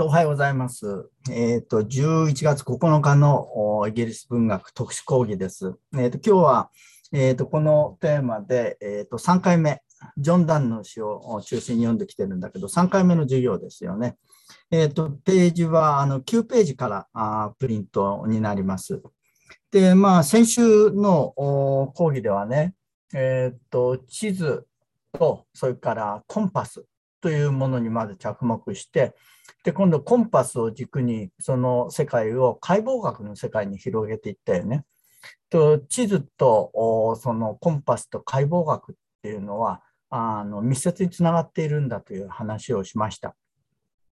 [0.00, 1.08] おはようございます。
[1.30, 5.76] えっ、と、11月9日のイギリス文学特殊講義です。
[5.96, 6.70] えっ、と、今日は、
[7.12, 9.82] えっ、と、このテーマで、えっ、と、3回目、
[10.16, 14.16] ジョン・ダンの詩を中心に読んできてるんだけど、3回目の授業ですよね。
[14.72, 19.00] えっ、と、ページはあの9ページからあプリントになります。
[19.70, 21.32] で、まあ、先週の
[21.94, 22.74] 講義ではね、
[23.14, 24.66] えっ、と、地図
[25.12, 26.84] と、それからコンパス
[27.24, 29.14] というものにまず着目して、
[29.64, 34.84] で、今度コンパスを軸にその世界を解剖学の世界に広げていったよね。
[35.48, 43.34] と地図とそのコンパスと解剖学っていうのはあの密接につながっているんだという話をしました。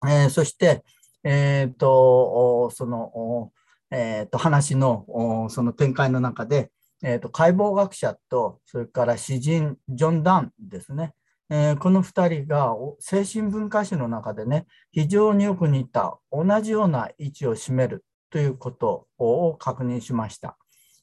[0.07, 0.85] えーそして、
[1.25, 3.51] えーとその
[3.91, 6.71] えーと話のその展開の中で、
[7.03, 11.13] えーと解剖学者とそれから詩人ジョン・ダンですね。
[11.53, 20.57] えーこの2人が精神文化史の中でね、非常によく似た同じような位置を占めるということを確認しました。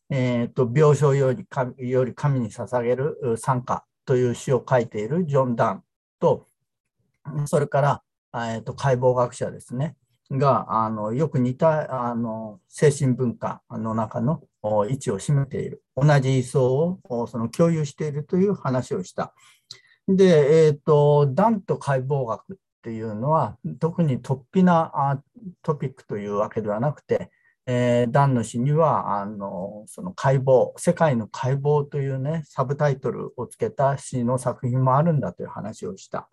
[0.08, 5.84] えーと病床より神より神に捧げるう賛歌という詩を書いているジョン・ダン
[6.19, 6.46] と、
[7.44, 9.96] それから、えーと解剖学者ですね、
[10.30, 19.34] があのよく似たあの精神文化の中の位置を占めている、同じ位相をその共有しているという話をした。
[20.08, 25.22] で、えっ、と、ダンと解剖学っていうのは、特に突飛なあ
[25.62, 27.30] トピックというわけではなくて、
[27.66, 36.30] えーダンの詩には、あの、その解剖、世界の解剖というね、サブタイトルをつけた詩の作品もあるんだという話をした。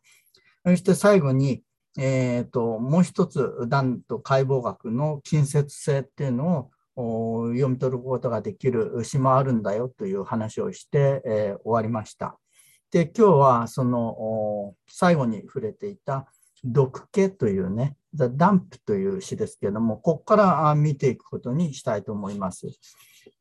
[0.65, 1.61] そして最後に、
[1.99, 12.39] えっ、と、もう一つ、ダンと解剖学の近接性っていうのを読み取ることができる詩もあるんだよという話をして、えー終わりました。
[12.95, 16.31] で、今日はその最後に触れていた
[16.63, 22.69] 毒気というね、The Dump という詩ですけれども、ここから見ていくことにしたいと思います。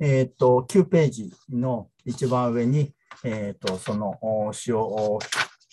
[0.00, 4.18] えっ、と、9ページの一番上に、えっ、と、その
[4.52, 5.20] 詩を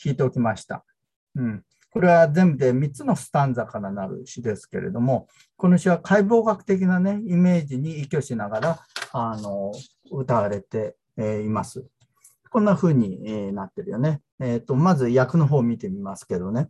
[0.05, 0.85] 引いておきました。
[1.33, 1.63] うん。
[1.89, 5.27] これは全部で3つのスタンザからなる詩ですけれども、
[5.57, 8.79] この詩は解剖学的なね、イメージに依拠しながら、
[9.11, 9.71] あの、
[10.11, 11.83] 歌われています。
[12.51, 14.21] こんな風に、なってるよね。
[14.41, 16.67] えっ、と、まず訳の方を見てみますけどね。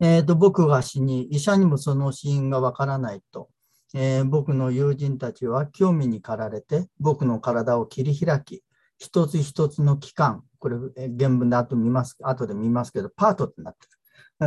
[0.00, 3.48] えっ、と、僕が死に、医者にもその死因がわからないと、
[3.94, 8.64] えー僕の友人たちは興味に駆られて、僕の体を切り開き、
[8.98, 10.76] 一つ一つの器官、これ、
[11.16, 13.86] 原文で後見ます、後で見ますけど、パートってなって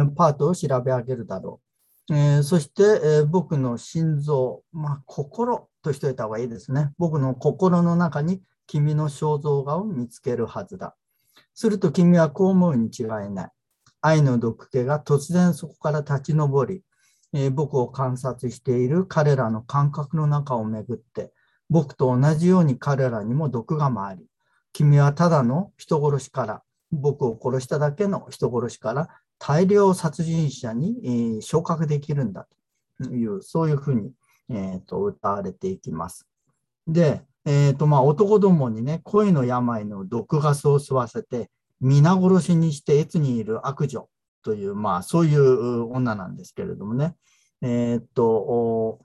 [0.01, 0.11] る。
[0.11, 1.61] パートを調べ上げるだろ
[2.09, 2.13] う。
[2.13, 2.83] えーそして、
[3.21, 6.91] え僕の心臓、まあ、心としておいた方がいいですね。
[6.97, 10.95] 僕の心の中に君の肖像画を見つけるはずだ。
[11.53, 13.49] すると君はこう思うに違いない。
[14.01, 16.81] 愛の毒気が突然そこから立ち上り、
[17.33, 21.31] えー僕を観察している彼らの感覚の中をめぐって、
[21.69, 24.25] 僕と同じように彼らにも毒が回り、
[24.73, 29.09] 君はただの人殺しから、僕を殺しただけの人殺しから、
[29.39, 32.47] 大量殺人者に、え昇格できるんだ
[33.01, 34.11] という、そういうふうに、
[34.49, 36.27] えーと歌われていきます。
[36.87, 41.49] で、えーとまあ、男どもにね、恋の病の毒ガスを吸わせて、
[41.81, 44.07] 皆殺しにして越にいる悪女
[44.43, 47.15] という、まあ、そういう女なんですけれどもね、
[47.61, 48.99] えーと、お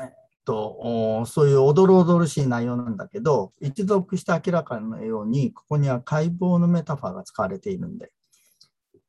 [0.00, 0.10] えー
[0.44, 8.10] とそういうおどろおどろしい内容なんだけど、一読して明らかのように、ここには解剖のメタファーが使われているんで。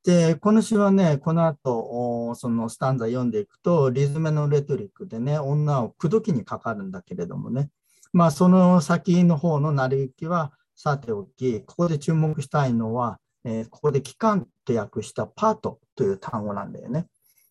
[0.03, 7.69] で、この詩はね、この後、そのスタンザ読んでいくと、リズムのレトリックでね、女を口説きにかかるんだけれどもね、
[8.11, 17.07] まあ、その先の方の成り行きはさておき、ここで注目したいのは、えーここで期間と訳したパートという単語なんだよね。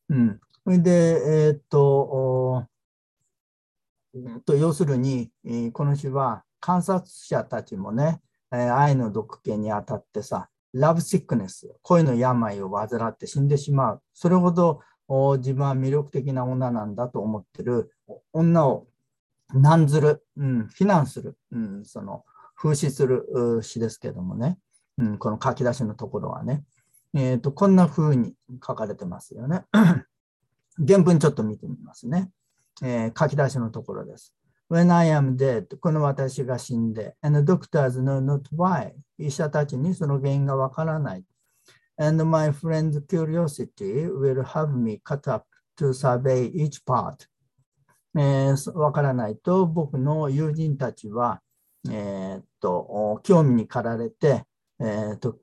[0.09, 0.41] うん。
[0.83, 2.67] で、えーっと、
[4.45, 5.31] と要するに、
[5.73, 14.03] この詩は観察者たちもね、愛の毒気にあたってさ、ラブシックネス、恋の病を患って死んでしまう。
[14.15, 14.81] それほど
[15.39, 17.93] 自分は魅力的な女なんだと思ってる
[18.33, 18.87] 女を
[19.53, 22.25] 難ずる、うん、非難する、うん、その
[22.55, 24.59] 風刺する詩ですけどもね、
[24.99, 26.63] うん、この書き出しのところはね、
[27.15, 28.35] えーとこんな風に
[28.65, 29.65] 書かれてますよね。
[30.87, 32.31] 原文ちょっと見てみますね。
[32.83, 34.35] えー書き出しのところです。
[34.71, 41.25] When I am dead, この私が死んで、and the doctors know not why, 医者たちにその原因がわからない。
[41.99, 45.45] And my friend's curiosity will have me cut up
[45.77, 47.27] to survey each part.
[48.17, 51.43] えーわからないと、僕の友人たちは、
[51.91, 54.45] えーっと、興味に駆られて、
[54.79, 55.37] えーっと、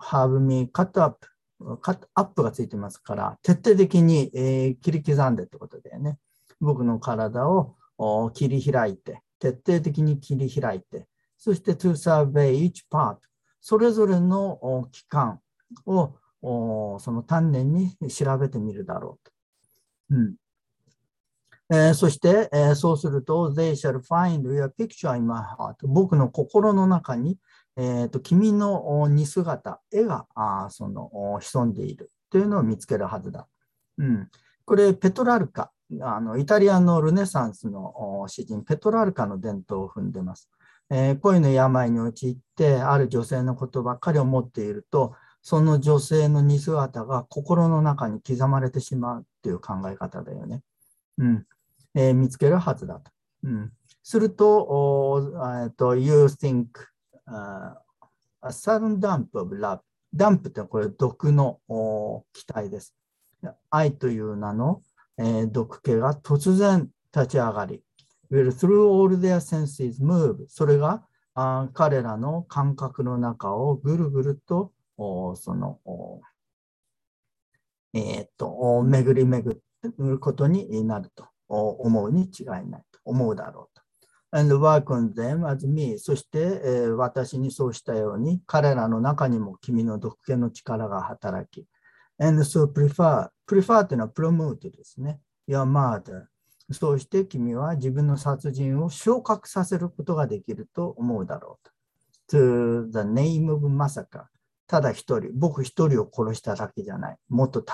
[0.00, 1.24] have me cut up
[1.60, 6.18] アップがついてますから、徹底的に、えー、切り刻んでってことだよね。
[6.60, 7.76] 僕の体を
[8.34, 11.06] 切り開いて、徹底的に切り開いて、
[11.36, 13.16] そして to survey each part、
[13.60, 15.40] それぞれの期間
[15.86, 19.32] をその丹念に調べてみるだろうと。
[20.10, 20.34] うん
[21.70, 25.74] えー、そして、えー、そうすると、they shall find your picture in my heart.
[25.82, 27.38] 僕の心の中に、
[27.76, 33.46] えーと、君の似姿、絵があその潜んでいるというのを見つけるはずだ。
[33.98, 34.30] うん、
[34.64, 35.70] これ、ペトラルカ、
[36.02, 40.50] あのイタリアのルネサンスの詩人、ペトラルカの伝統を踏んでます。
[40.90, 50.62] えー、恋の病に陥って、ある女性のことばっかり思っていると、その女性の似姿が心の中に刻まれてしまうっていう考え方だよね。
[51.18, 51.46] うん
[51.94, 53.10] えー、見つけるはずだと。
[53.44, 55.32] うん、すると、
[55.64, 56.66] えと You think、
[57.28, 57.74] uh,
[58.42, 59.80] a sudden dump of love.
[60.14, 61.60] ダンプってこれ毒の
[62.32, 62.94] 期待です。
[63.70, 64.80] 愛という名の、
[65.18, 67.82] え、毒気が突然立ち上がり、
[68.30, 71.02] will through all their senses move それが
[71.34, 75.78] あ彼らの感覚の中をぐるぐるとその
[77.94, 79.60] えー、っと巡り巡
[79.98, 83.82] ることになると思うに違いないと思うだろうと。
[84.30, 91.66] And work on them as me そして、えー、私にそうしたように彼らの中にも君の毒気の力が働き
[92.20, 96.26] And so prefer prefer というのは promote ですね Your mother
[96.70, 101.66] そうして君は自分の殺人を昇格させることができると思うだろう
[102.30, 102.36] と。
[102.36, 104.28] To the name of まさか。
[104.66, 107.16] ただ一人、僕一人を殺しただけじゃない。
[107.30, 107.64] もっと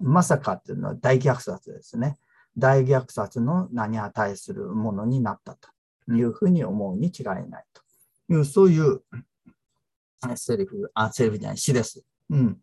[0.00, 2.16] まさかっていうのは大虐殺ですね。
[2.56, 5.68] 大虐殺の名に値するものになったと
[6.14, 7.82] いうふうに思うに違いないと
[8.32, 9.02] いう、そういう
[10.36, 12.02] セリフ、あ、セリフじゃない、詩です。
[12.30, 12.58] うん。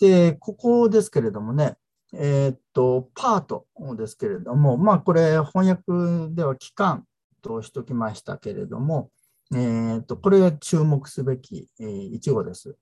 [0.00, 1.76] で、ここですけれどもね、
[2.14, 3.66] えー、っと、パート
[3.96, 7.04] ですけれども、まあ、これ、翻訳では期間
[7.42, 9.10] としときましたけれども、
[9.52, 12.76] えー、っと、これが注目すべき、えー、一語です。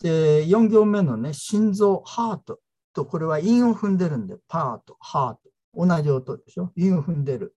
[0.00, 2.60] で、4行目のね、心臓、ハート
[2.94, 6.70] と、これは韻を踏んでるんで、パート、ハート、同じ音でしょ？
[6.76, 7.56] 韻を踏んでる。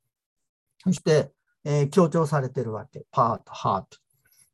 [0.83, 1.31] そして、
[1.63, 3.87] えー、強調されてるわけ、パート、ハート。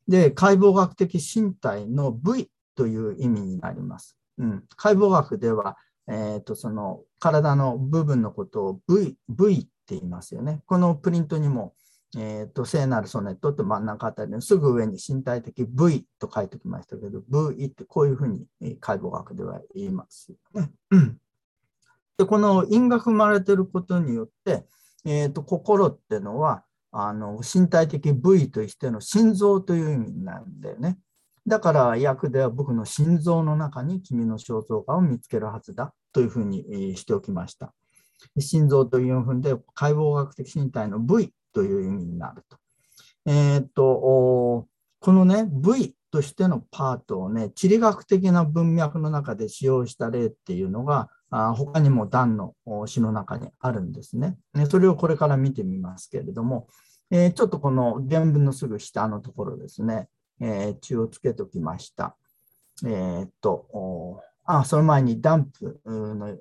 [0.06, 4.16] で、解剖学的身体の部位という意味になります。
[4.38, 5.76] うん、解剖学では、
[6.08, 10.62] えーと、その体の部分のことを V, v って言いますよね。
[10.66, 11.74] このプリントにも、
[12.16, 18.46] えーと、聖なるソネットって真ん中あたりのすぐ上に身体的 V と書いておきましたけど、V ってこういうふうに
[18.80, 20.70] 解剖学では言いますね。
[22.16, 24.64] でこの因が踏まれていることによって、
[25.04, 30.98] えーと、心っていうのはあの身体的部位としての心臓という意味なんだよね。
[31.46, 37.74] だから訳では僕の心臓の中に君の肖像画を見つけるはずだというふうにしておきました。
[38.38, 42.56] 心臓というふうで解剖学的身体の部位という意味になると。
[43.26, 44.66] えー、っと、
[45.00, 52.54] このね、部位としてのパートをね、地理学的な文脈の中で使用した例っていうのが、あ他にも段の
[52.86, 54.36] 詩の中にあるんですね。
[54.54, 56.68] ねそれをこれから見てみますけれども、
[57.10, 60.08] えー、ちょっとこの原文のすぐ下のところですね、
[60.40, 62.16] えー、中をつけておきました。
[62.84, 66.36] えー、っと、あ、その前にダンプの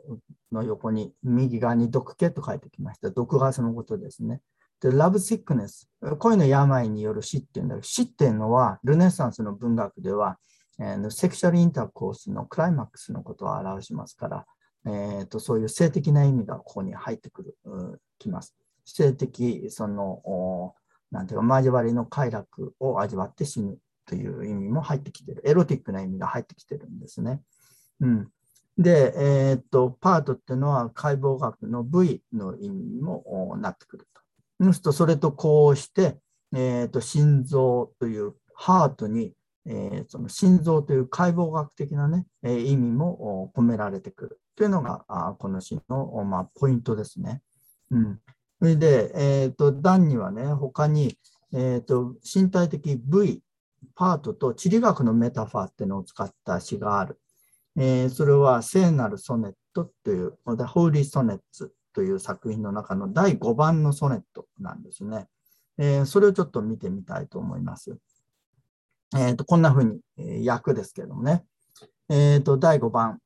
[0.51, 3.09] の横に右側に毒気と書いてきました。
[3.09, 4.41] 毒ガスのことですね。
[4.79, 5.89] で、ラブシックネス。
[6.19, 10.37] 恋の病による死っていうんだけど、死っていうのは、ルネサンスの文学では、
[10.79, 14.45] えー、セクシャルインターコースのクライマックスのことを表しますから、
[14.85, 18.55] えーと、そういう性的な意味がここに入ってくる、きます。
[18.85, 20.75] 性的、その、
[21.11, 25.41] なんていうか、交わりの快楽を味わって死ぬという意味も入ってきてる。
[25.45, 27.41] エロティックな意味が入ってきてるんですね。
[27.99, 28.27] うん。
[28.77, 34.21] で、えー、っと、パートっていうのは解剖学の部位の意味にもなってくると。
[34.63, 36.17] そうすると、それとこうして、
[36.53, 39.33] えー、っと、心臓というハートに、
[39.65, 47.41] えー、その心臓という解剖学的なね、え意味も込められてくるというのが、あこの詩の、まあ、ポイントですね。
[47.91, 48.19] うん。
[48.59, 51.17] それで、えっ、と、段にはね、他に、
[51.53, 53.43] えっ、と、身体的部位
[53.95, 57.19] パートと地理学のメタファーっていうのを使った詩がある。
[57.75, 65.27] えー、それは聖なるソネットという、The Holy Sonnets という作品の中の第5番のソネットなんですね。
[65.77, 67.97] えー、それをちょっと見てみたいと思います。
[69.15, 71.45] えーと、こんなふうに、えー、訳ですけどもね。
[72.09, 73.19] えーと、第5番、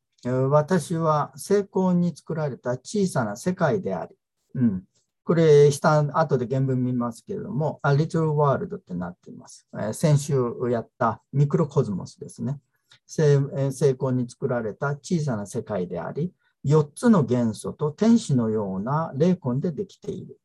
[0.49, 4.15] 私は成功に作られた小さな世界であり、
[4.55, 4.83] うん、
[5.27, 9.67] これ、下、後で原文見ますけれども、A Little World ってなっています。
[9.77, 10.41] え、先週
[10.71, 12.61] やったミクロコズモスですね。
[13.05, 16.31] 成功に作られた小さな世界であり、
[16.63, 20.39] 4つの元素と天使のような霊魂でできている。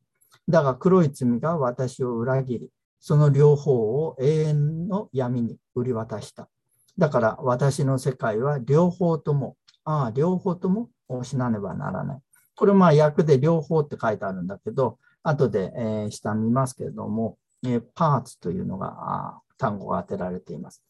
[0.49, 3.73] だが黒い罪が私を裏切り、その両方
[4.03, 6.49] を永遠の闇に売り渡した。
[6.97, 10.89] だから私の世界は両方とも、ああ、両方とも
[11.23, 12.19] しなねばならない。
[12.63, 20.81] これまあ訳で両方って書いてあるんだけど、後で、えー、下見ますけれども、えー、パーツというのが単語が当てられています。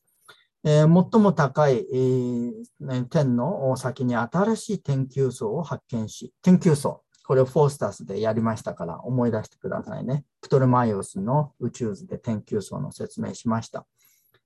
[0.64, 10.26] えー、最も高い、えー、天の先に新しい天球層を発見し、天球層、これをフォースタスでやりましたから思い出してくださいね。
[10.42, 13.88] プトレマイオスの宇宙図で天球層の説明しました。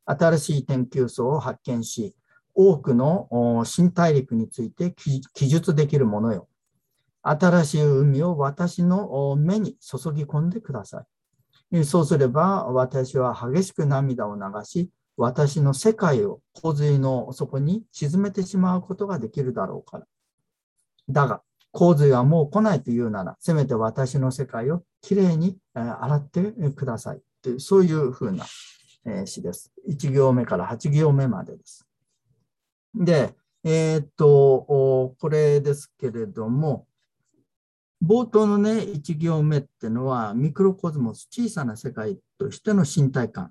[0.05, 2.15] 新しい天球層を発見し、
[2.55, 6.47] 多くの新大陸について記述できるものよ。
[7.29, 11.05] 新しい海を私の目に注ぎ込んでくださ
[11.71, 11.83] い。
[11.83, 20.05] そうすれば私は激しく涙を流し、私の世界を洪水の底に沈めてしまうことができるだろうから。
[21.09, 21.41] だが、
[21.71, 26.41] 洪水はもう来ないというなら、せめて私の世界をきれいに洗って
[26.75, 27.21] ください。
[27.41, 28.45] という、そういうふうな
[29.25, 29.73] 詩です。
[29.89, 31.85] 1行目から8行目までです。
[32.93, 36.87] で、えー、っと、これですけれども、
[38.03, 43.49] 冒頭のね、1行目ってのは、ミクロコズモス、小さな世界としての身体感っ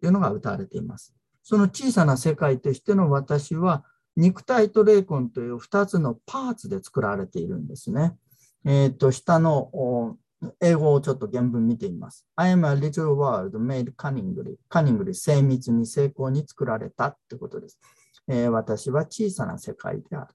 [0.00, 1.14] ていうのが歌われています。
[1.42, 3.84] その小さな世界としての私は、
[4.16, 8.16] 肉体と霊魂という2つのパーツで作られているんですね。
[8.64, 10.18] えっ、ー、と、下の
[10.60, 12.26] 英語をちょっと原文見てみます。
[12.36, 17.78] I am a little world made cunningly, cunningly 精密に成功に作られたってことです。
[18.26, 20.34] えー、私は小さな世界である。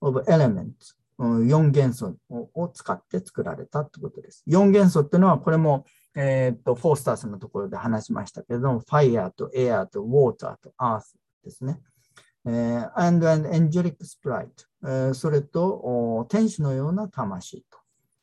[0.00, 4.44] of elements 4元素を使って作られたってことです。
[4.48, 5.84] 4元素っていうのは、これも、
[6.14, 11.02] えっ、ー、と、フォースタースのところで話しましたけれども、fire と air と water と earth
[11.44, 11.80] ですね。
[12.46, 14.48] え and an angelic sprite、
[14.86, 17.64] えそれと天使のような魂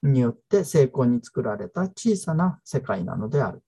[0.02, 3.62] とによって成功に作られた小さな世界なのである。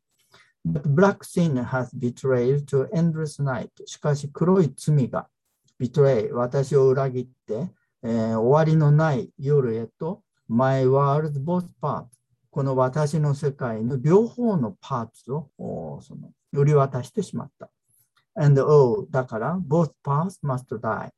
[0.66, 3.70] But black sin has betrayed to endless night.
[3.86, 5.28] しかし黒い罪が
[5.80, 7.72] betray 私を裏切って、
[8.04, 12.06] えー、終わりのない夜へと my world both parts
[12.50, 17.70] この私の世界の両方のパーツをその売り渡してしまった。
[18.36, 21.10] and all だから both parts must die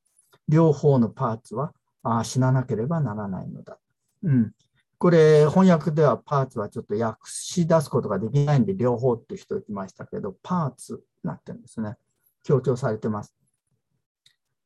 [0.48, 3.78] 両方のパーツはあ死ななければならないのだ。
[4.24, 4.52] うん。
[4.98, 11.96] これ翻訳ではパーツはちょっと訳し出すことができないんで両方って人言ってましたけどパーツになってるんですね。
[12.44, 13.34] 強調されてます。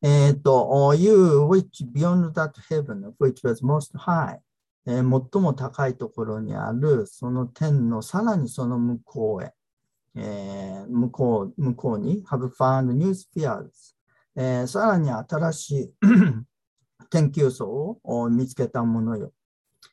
[0.04, 4.38] えっ、ー、と、You which beyond that heaven which was most high
[4.86, 9.54] えー、最も高いところにあるその天のさらにその向こうへ
[10.16, 13.96] えー、向こう向こうに have found new spheres、
[14.36, 15.94] えー、さらに新しい
[17.10, 19.32] 研究層を見つけたものよ。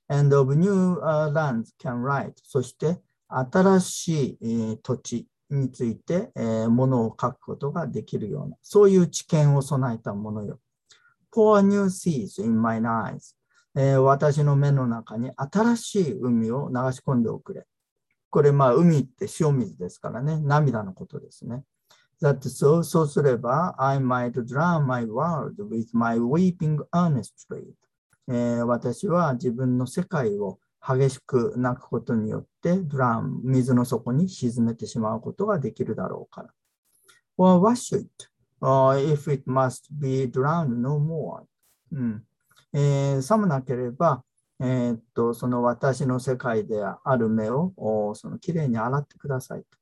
[0.08, 0.96] and of new
[1.32, 6.30] lands can write そして新しい土地について
[6.68, 10.58] ものを書くことができるようなそういう知見を備えたものよ。
[11.32, 13.34] pour new seas in mine eyes
[13.74, 17.66] 私の目の中に新しい海を流し込んでおくれ。
[18.28, 21.64] これ、まあ、海って塩水ですからね、涙のことですね。
[22.20, 27.64] だってそうそうすれば、I might drown my world with my weeping earnestly、
[28.28, 36.50] えー、私は自分の世界を激しく泣くことによって、ドラン、水の底に沈めてしまうことができるだろうから。
[37.36, 38.08] Or wash it,
[38.60, 41.42] or if it must be drowned no more.
[41.92, 42.24] うん
[42.72, 44.22] えー、さもなければ、
[44.60, 49.78] えー、っと、その私の世界である目をそのきれいに洗ってくださいと。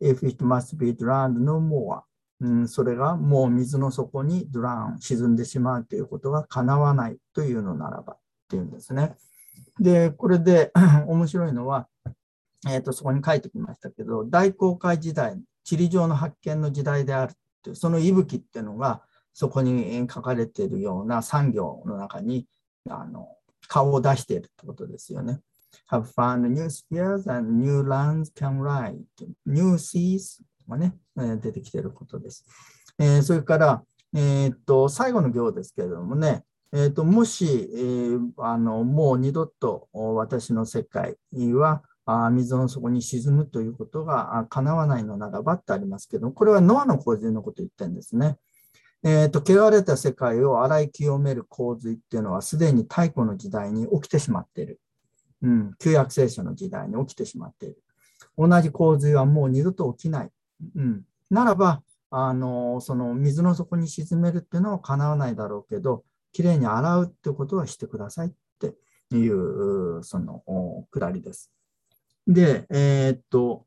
[0.00, 2.02] If it must be drowned no more、
[2.40, 9.16] うん、それがもう水の底にドラウン、沈んでしまうということが叶わないというのならばっていうんですね。
[9.80, 10.72] で、これで
[11.06, 11.88] 面白いのは、
[12.66, 22.46] えー、とそこに書いてきましたけど、大航海時代、地理上の発見の時代であるという、その息吹っていうのが、そこに書かれているような産業の中に
[22.88, 25.40] あの顔を出しているってことですよね。
[25.90, 28.94] have found new spheres and new lands can write.
[29.44, 32.44] new seas がね、出てきていることです。
[32.98, 33.82] えー、それから、
[34.14, 36.44] えー、っと、最後の行ですけれどもね、
[36.76, 41.16] えー、ともし、えー、あのもう二度と私の世界
[41.54, 48.36] はあ水の底に沈むということが叶わないのならばってありますけど、これはノアの洪水のことを言ってるんですね。
[49.04, 54.80] えーと、汚れた世界を洗い清める洪水っていうのはすでに太古の時代に起きてしまっている。
[55.42, 57.76] うん、旧約聖書の時代に起きてしまっている。
[58.36, 60.30] 同じ洪水はもう二度と起きない。
[60.74, 66.02] うん、ならばあのその水の底に沈めるっていうのは叶わないだろうけど、
[66.34, 68.74] きれいに洗うってことはしてくださいって
[69.16, 70.42] いう、その
[70.90, 71.52] くだりです。
[72.26, 73.66] で、えー、っと、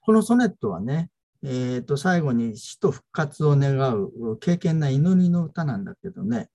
[0.00, 1.10] このソネットはね、
[1.42, 6.48] えー、と最後に死と復活を願う敬虔な祈りの歌なんだけどね、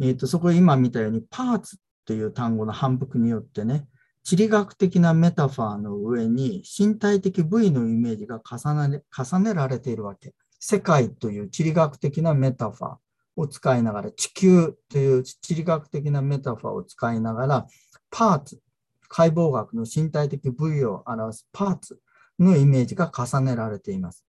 [0.00, 3.86] えー、とそこ今見たようにパーツという単語の反復によってね、
[4.22, 10.34] 地理学的なメタファーの上に身体的部位のイメージが重ね重ねられているわけ。
[10.64, 12.96] 世界という地理学的なメタファー
[13.34, 17.66] を使いながら、地球という地理学的なメタファーを使いながら、
[18.12, 18.60] パーツ、
[19.08, 21.98] 解剖学の身体的部位を表すパーツ
[22.38, 24.24] のイメージが重ねられています。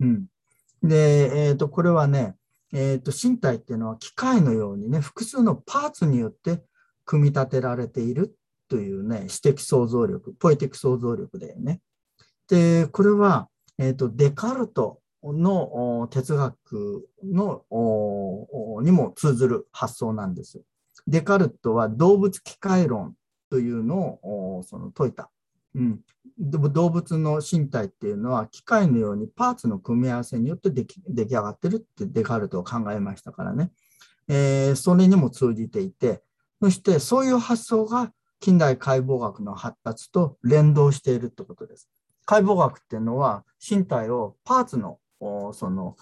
[0.00, 0.26] うん、
[0.82, 2.36] で、えーと、これはね、
[2.74, 6.62] えーと、身体っていうのは機械のようにね、複数のパーツによって
[7.06, 8.36] 組み立てられている
[8.68, 11.80] というね、私的想像力、ポエティック想像力だよね。
[12.46, 13.48] で、これは、
[13.78, 17.64] えーと、デカルトの哲学の
[18.82, 20.62] にも通ずる発想なんです。
[21.06, 23.14] デカルトは動物機械論
[23.50, 25.30] というのをその説いた。
[25.74, 26.00] うん、
[26.38, 33.70] 動物の身体っていうのは機械のようにパーツの組み合わせによって出来出来上がってるってデカルトは考えましたからね、
[34.28, 36.22] えー、それにも通じていて
[36.60, 41.88] そしてそういう発想が近代解剖学の発達と連動しているってことです。
[42.24, 44.98] 解剖学っていうのは身体をパーツの
[45.54, 45.96] その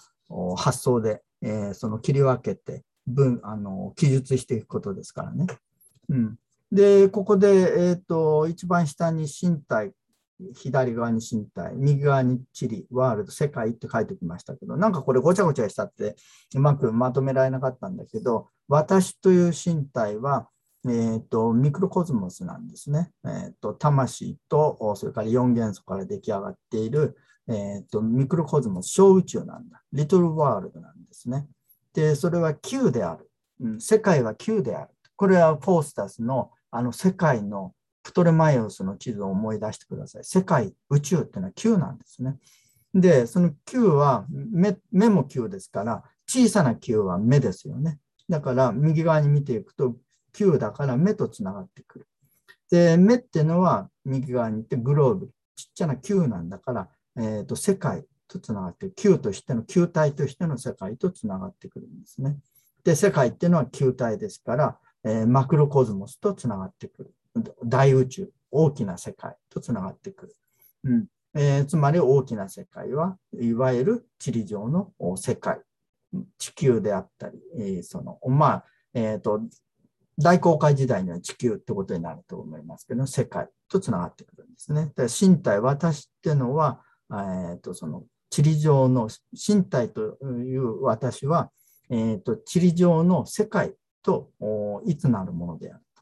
[0.55, 5.47] 発想で、えー、その切り分けて分あの記述していくことですからね。
[6.09, 6.37] うん、
[6.71, 7.47] で、ここで、
[7.89, 9.91] えーと、一番下に身体、
[10.55, 16.15] 左側に身体、右側に地理、ワールド、世界って書いてきましたけど、なんかこれごちゃごちゃしちゃって、
[16.55, 20.47] うまくまとめられなかったんだけど、私という身体は、
[20.85, 23.11] えーと、ミクロコズモスなんですね。
[23.25, 27.17] えーと、魂と、それから4元素から出来上がっている、
[27.51, 29.81] えーと、ミクロコズモス、小宇宙なんだ。
[29.93, 31.47] リトルワールドなんですね。
[31.93, 33.29] で、それは Q である。
[33.59, 34.89] うん、世界は Q である。
[35.15, 40.23] これはフォースタスのあの世界のプトレマイオスの地図を思い出してください。
[40.23, 42.37] 世界、宇宙っていうのは9なんですね。
[42.93, 47.99] で、その9は目目も9ですから、小さな9は目ですよね。
[48.29, 49.95] だから右側に見ていくと
[50.33, 52.07] 9だから目とつながってくる。
[52.71, 58.91] で、目っていうのは右側に行ってグローブ、ちっちゃな9なんだから、えーと、世界とつながって。
[58.91, 62.37] 球としての球体としての世界とつながってくるんですね。
[62.83, 67.13] で、世界っていうのは球体ですから、えー、マクロコズモスとつながってくる。
[67.63, 70.35] 大宇宙、大きな世界とつながってくる。
[70.83, 75.61] うんえー、つまり大きな世界はいわゆる地理上の世界、
[76.37, 79.41] 地球であったり、えー、そのまあ、えーと、
[80.17, 84.91] 大航海時代には地球ってことになると思いますけど、世界とつながってくるんですね。
[84.95, 91.51] だ身体、私っていうのは、えーと、その地理上の身体という私は、
[91.89, 94.31] えーと地理上の世界と
[94.85, 96.01] いつなるものであると。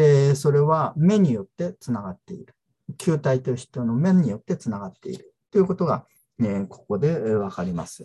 [0.00, 2.54] で、それは目によってつながっている。
[2.98, 6.06] 球体としての目によってつながっているということが、
[6.38, 8.04] ね、ここでわかります。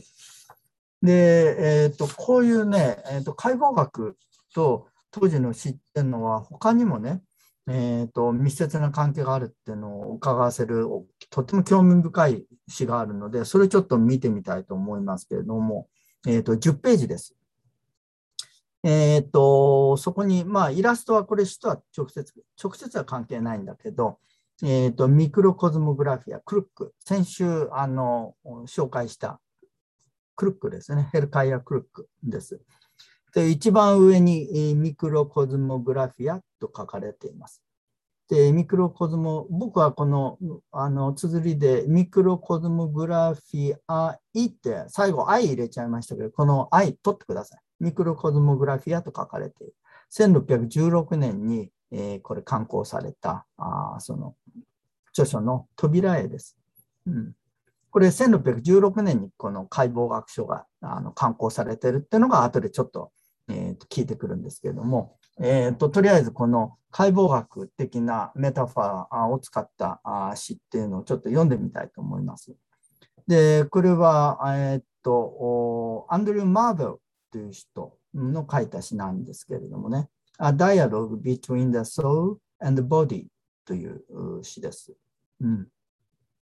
[1.01, 4.17] で、えーと、こういうね、えーと、解剖学
[4.53, 7.21] と当時の知ってるのは他にもね、
[7.67, 10.85] えーと、密接な関係があるっていうのを伺わせる
[11.31, 15.87] とっても興味深い詩があるのでそれちょっと見てみたいと思いますけれども、
[16.27, 17.35] えー、と10ページです。
[18.83, 22.31] えっ、ー、と、そこに、まあ、イラストはこれ詩とは直接、
[22.63, 24.19] 直接は関係ないんだけど、
[24.61, 28.35] えっ、ー、と、ミクロコズモグラフィア、クルック、先週、あの、
[28.67, 29.41] 紹介した
[30.35, 31.09] クルックですね。
[31.11, 32.61] ヘルカイアクルックです。
[33.35, 37.61] で、一番上にミクロコズモグラフィアと書かれています。
[38.27, 40.39] で、ミクロコズモ、僕はこの、
[40.71, 47.59] あの、綴りでミクロコズモグラフィアイって最後 I 入れちゃいましたけど、この I 取ってください。
[47.79, 49.75] ミクロコズモグラフィアと書かれている。
[50.11, 54.35] 1616年に、えー、これ刊行されたあその
[55.09, 56.57] 著書の扉絵です。
[57.05, 57.33] うん、
[57.91, 63.11] これ1616年にこの解剖学書があの刊行されているっていうのが後でちょっと,、
[63.47, 70.01] えー、と聞いてくるんですけれども、えーと、とりあえずこの解剖学的なメタファーを使った
[70.35, 72.55] 詩っていうのをちょっと読んでみたいと思います。
[73.27, 83.25] で、これは、えっ、ー、と、アンドリュー・マーベルという人の書いた詩なんですけれどもね、A Dialogue Between the Soul and the Body
[83.65, 84.93] という詩です。
[85.41, 85.67] うん、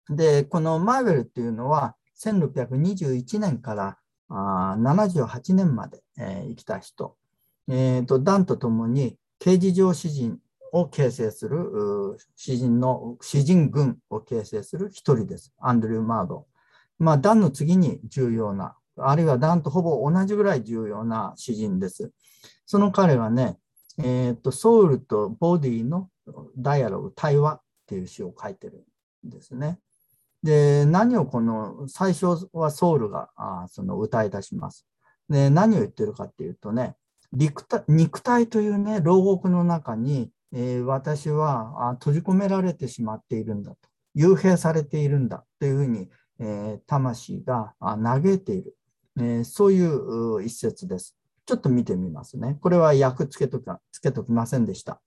[0.09, 3.97] で、このマーベルっていうのは1621年から
[4.33, 7.17] あ78年まで、えー、生きた人、
[7.67, 10.39] えーと、ダンと共に刑事上詩人
[10.71, 15.53] を形成する詩人の、詩人軍を形成する一人です。
[15.59, 16.47] アンドリュー・マード。
[16.97, 22.11] まあ、ダンの次に重要な、あるいはダンとほぼ同じぐらい重要な詩人です。
[22.65, 23.57] その彼はね、
[23.97, 26.09] えーと、ソウルとボディの
[26.57, 28.85] ダイアログ、対話っていう詩を書いてる
[29.27, 29.79] んですね。
[30.43, 34.85] で、何をこの、最初はソウルがあその歌い出します。
[35.29, 36.95] で、何を言ってるかっていうとね、
[37.31, 43.77] 肉体というね、牢獄の中に、えー、私は閉じ込められてしまっているんだと、
[44.15, 48.75] 幽閉されているんだというふうに、えー、魂が嘆いている、
[49.17, 51.15] えー、そういう一節です。
[51.45, 52.57] ちょっと見てみますね。
[52.61, 55.01] これは訳つけときつけときませんでした。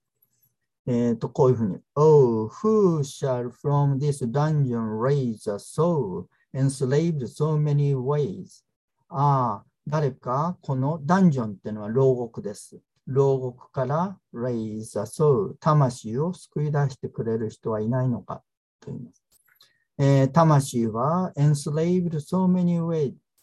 [0.87, 1.79] えっ、と、こういうふうに。
[1.95, 8.63] Oh, who shall from this dungeon raise a soul enslaved so many ways?
[9.09, 12.79] ああ、誰かこのダンジョンっていうのは牢獄です。
[13.07, 18.43] 牢獄から raise a soul 魂を救い出してくれる人はいないのか
[18.79, 19.23] と言います。
[19.97, 22.81] えー、魂は enslaved so many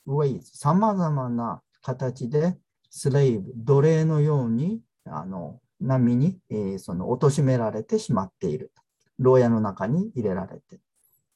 [0.06, 2.56] ways さまざまな形で
[2.90, 8.72] スレイブ、奴隷のようにあの波に、えー、その貶められてしまっている。
[9.18, 10.80] 牢屋の中に入れられて。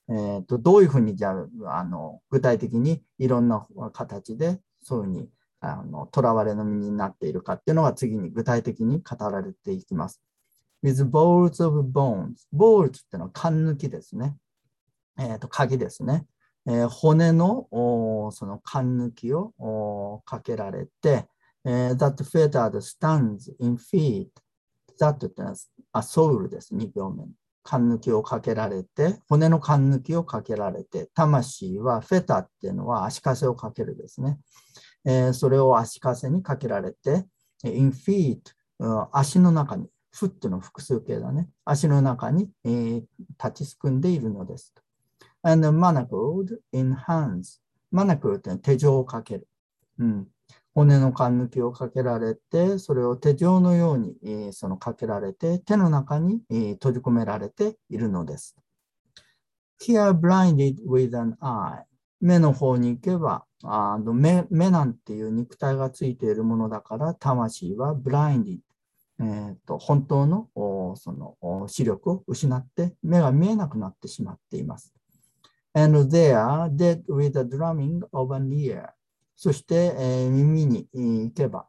[0.08, 1.34] えーと、どういうふうにじゃ
[1.66, 5.28] あの具体的にいろんな形でそういうふうに
[5.58, 10.22] あの囚われの身になっているかっていうのが次に具体的に語られていきます。
[10.82, 12.46] with balls of bones。
[12.52, 14.36] balls っていうのは勘抜きですね。
[15.18, 16.26] えっ、ー、と、鍵ですね。
[16.66, 17.66] えー、骨の
[18.32, 21.28] その勘抜きをかけられて、
[21.66, 24.28] えー、that feathered stands in feet.
[25.00, 25.54] that ってのは
[25.92, 27.24] あソウルです、2行目。
[27.62, 34.38] 勘抜きをかけられて、骨の勘抜きをかけられて、魂はフェタっていうのは足かせをかけるですね。
[35.04, 37.26] えー、それを足かせにかけられて、
[37.64, 38.38] in feet、
[39.12, 41.48] 足の中に、フットの複数形だね。
[41.64, 43.02] 足の中に、えー、
[43.42, 44.72] 立ちすくんでいるのです。
[45.42, 47.60] and manacled in hands。
[47.90, 49.48] マナクルって手錠をかける。
[49.98, 50.26] うん。
[50.76, 58.54] 骨の勘抜きをかけられて、それを手錠のように、えー、そのかけられて、手の中に、えー、閉じ込められているのです。
[59.80, 61.84] Here blinded with an eye
[62.20, 68.58] 目の方に行けばあの目目なんていう肉体がついているものだから魂は blinded、
[69.20, 70.48] えーと、本当の
[70.96, 74.94] その視力を失って目が見えなくなってしまっています。
[75.74, 78.90] And they are dead with the drumming of an ear
[79.36, 81.66] そして、えー、耳に行けば、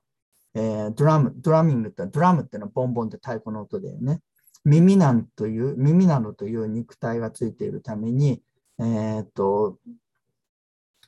[0.53, 4.21] えー、ドラム、ドラミングって、ドラムってのはボンボンって太鼓の音だよね。
[4.63, 8.41] 耳なんという、耳などという肉体がついているために、
[8.79, 9.77] えー、っと、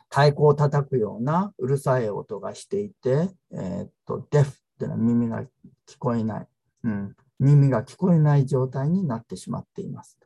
[0.10, 5.44] 太鼓を叩くようなうるさい音がしていて、えー、っと、デフってのは耳が
[5.88, 6.48] 聞こえない、
[6.84, 7.16] うん。
[7.40, 10.18] 耳が聞こえない状態になってしまっています。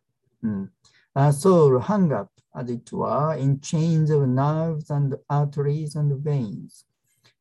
[0.41, 0.72] うん。
[1.15, 6.86] A soul hung up as it were, in chains of nerves and arteries and veins、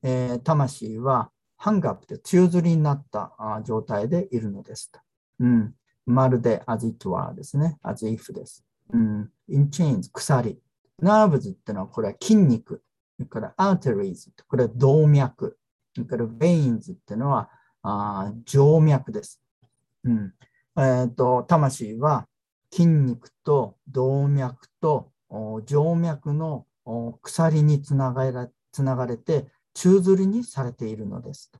[0.02, 3.32] えー、魂はハンガーって宙吊りになった
[3.64, 4.90] 状態でいるのです。
[5.38, 5.74] うん、
[6.06, 7.78] まるで as it were ですね。
[7.82, 8.64] as if です。
[8.92, 10.58] うん、in chains 鎖。
[11.00, 12.82] nerves ってのはこれは筋肉。
[13.28, 15.56] から arteries これは動脈。
[16.08, 17.48] から veins ってのは
[17.82, 19.40] あ静脈です。
[20.04, 20.34] うん
[20.76, 22.26] えーと魂は
[22.72, 25.10] 筋肉と動脈と
[25.66, 26.66] 静脈の
[27.22, 31.52] 鎖につながれつながれて宙吊りにされているのです。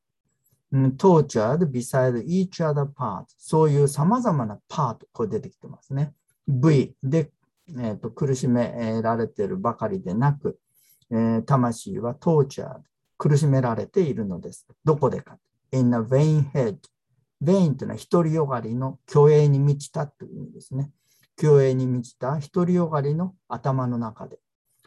[0.97, 6.15] tortured beside each other part そういうさまざまなパート、これ出てきてますね。
[6.49, 7.31] V で、
[7.79, 10.59] えーと、苦しめられているばかりでなく、
[11.11, 12.81] えー、魂は tortured
[13.19, 14.67] 苦しめられているのです。
[14.83, 15.39] どこでか
[15.73, 16.79] ?in a vain head
[17.43, 20.91] ベインというのは独りよがりの虚栄に満ちたという意味ですね。
[21.41, 24.39] 虚栄に満ちた独りよがりの頭の中で、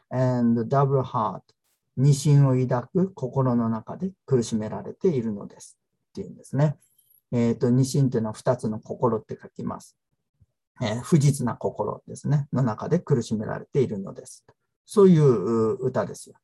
[0.09, 1.41] and double heart、
[1.97, 5.77] 二心を抱く心の中で苦しめられているのです。
[6.09, 6.77] っていうんですね。
[7.31, 9.97] えっ、ー、と、二心というのは二つの心って書きます。
[10.81, 12.47] えー、不実な心ですね。
[12.53, 14.45] の中で苦しめられているのです。
[14.85, 16.35] そういう歌ですよ。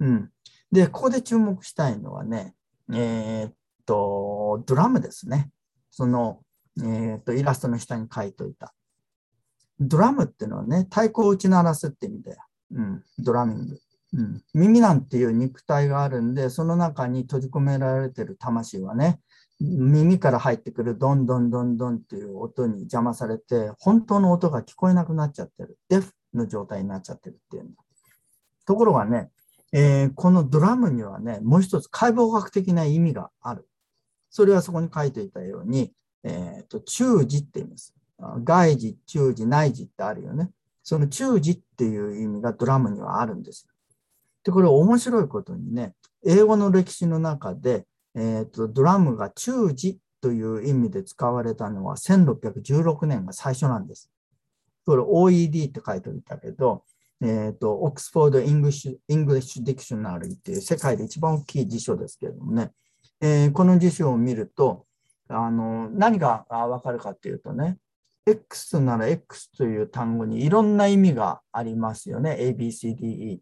[0.00, 0.30] うん。
[0.70, 2.54] で、ここで注目したいのはね、
[2.92, 5.50] えっ、と、ドラムですね。
[5.90, 6.40] その、
[6.82, 8.72] えっ、と、イラストの下に書いといた。
[9.88, 12.38] ドラムっていうのはね、太鼓を打ち鳴らすって意味だよ。
[12.74, 13.78] うん、ドラミング。
[14.14, 19.20] うん、耳なんていう肉体があるんで、その中に閉じ込められてる魂はね、
[19.60, 25.78] 耳から入ってくるどんどんどんどんっていう音に邪魔されて、本当の音が聞こえなくなっちゃってる。
[25.88, 27.82] デフの状態になっちゃってるっていうんだ
[28.66, 29.30] ところがね、
[29.72, 33.66] えー、このドラムにはね、もう一つ解剖学的な意味がある。
[34.30, 35.92] それはそこに書いていたように、
[36.24, 37.94] えーと、中字って言います。
[38.44, 40.50] 外字、中字、内字ってあるよね。
[40.82, 43.72] その中字っていう意味がドラムにはあるんですよ
[44.44, 54.10] で、これ面白いことにね、英語の歴史の中で、えーと、ドラムが中耳という意味で使われたのは1616年が最初なんです。
[54.84, 56.84] これ OED って書いておいたけど、
[57.20, 62.72] えっ、ー、と、 Oxford English English Dictionary っていう世界で一番大きい辞書ですけれどもね、
[63.20, 64.86] えー、この辞書を見ると、
[65.28, 67.78] あの何がわかるかっていうとね、
[68.26, 72.36] X なら X という単語にいろんな意味がありますよね。
[72.38, 73.40] A, B, C, D, E。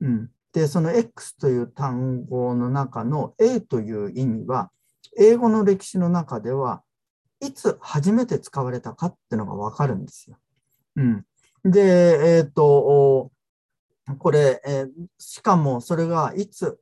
[0.00, 4.70] うん、で、その X という単語の中の A という意味は、
[5.18, 6.82] 英語の歴史の中では
[7.40, 10.38] いつ初めて使われたかっていうのがわかるんですよ。
[10.96, 11.24] うん、
[11.64, 13.30] で、えっ、ー、と、
[14.18, 16.78] これ、えー、しかもそれがいつ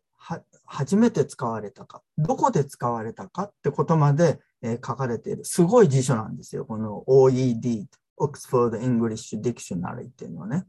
[0.65, 6.65] 初めて使われたか、どこで使われたかってことまで、書かれている、すごい辞書なんですよ。
[6.65, 7.87] この OED、
[8.19, 10.65] Oxford English Dictionary っていうのはね。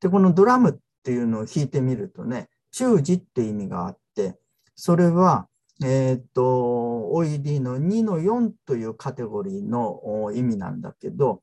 [0.00, 4.38] で、このドラムっていうのを引いてみるとね、中字って意味があって、
[4.74, 5.48] それは、
[5.84, 11.42] えっ、と、OED の2の4というカテゴリーの意味なんだけど、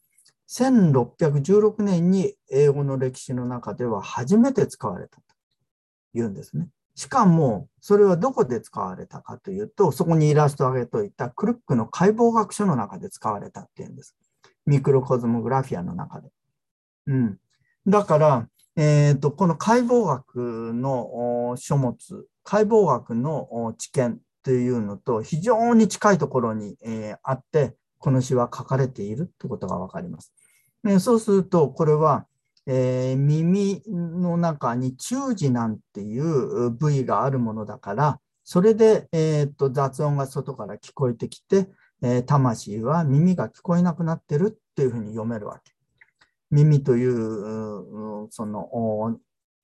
[0.50, 5.24] 1616年に英語の歴史の中では初めて使われたと
[6.14, 6.68] いうんですね。
[6.96, 14.16] しかも、それはどこで使われたかというと、そこにイラストを挙げといたクルックの解剖学書の中で使われたっていうんです。
[14.66, 16.30] ミクロコズモグラフィアの中で。
[17.08, 17.38] うん。
[17.88, 30.34] だから、えーと、この解剖学の書物、解剖学の知見というのと非常に近いところに、えー、あって、この詩は書かれているということがわかります。
[30.84, 32.26] ね、そうすると、これは、
[32.68, 41.70] えー、耳の中に中耳なんていう部位があるものだから、それで、えー、と雑音が外から聞こえてきて、
[42.02, 45.72] えー、魂は耳が聞こえなくなってるっていうふうに読めるわけ。
[46.50, 49.18] 耳というその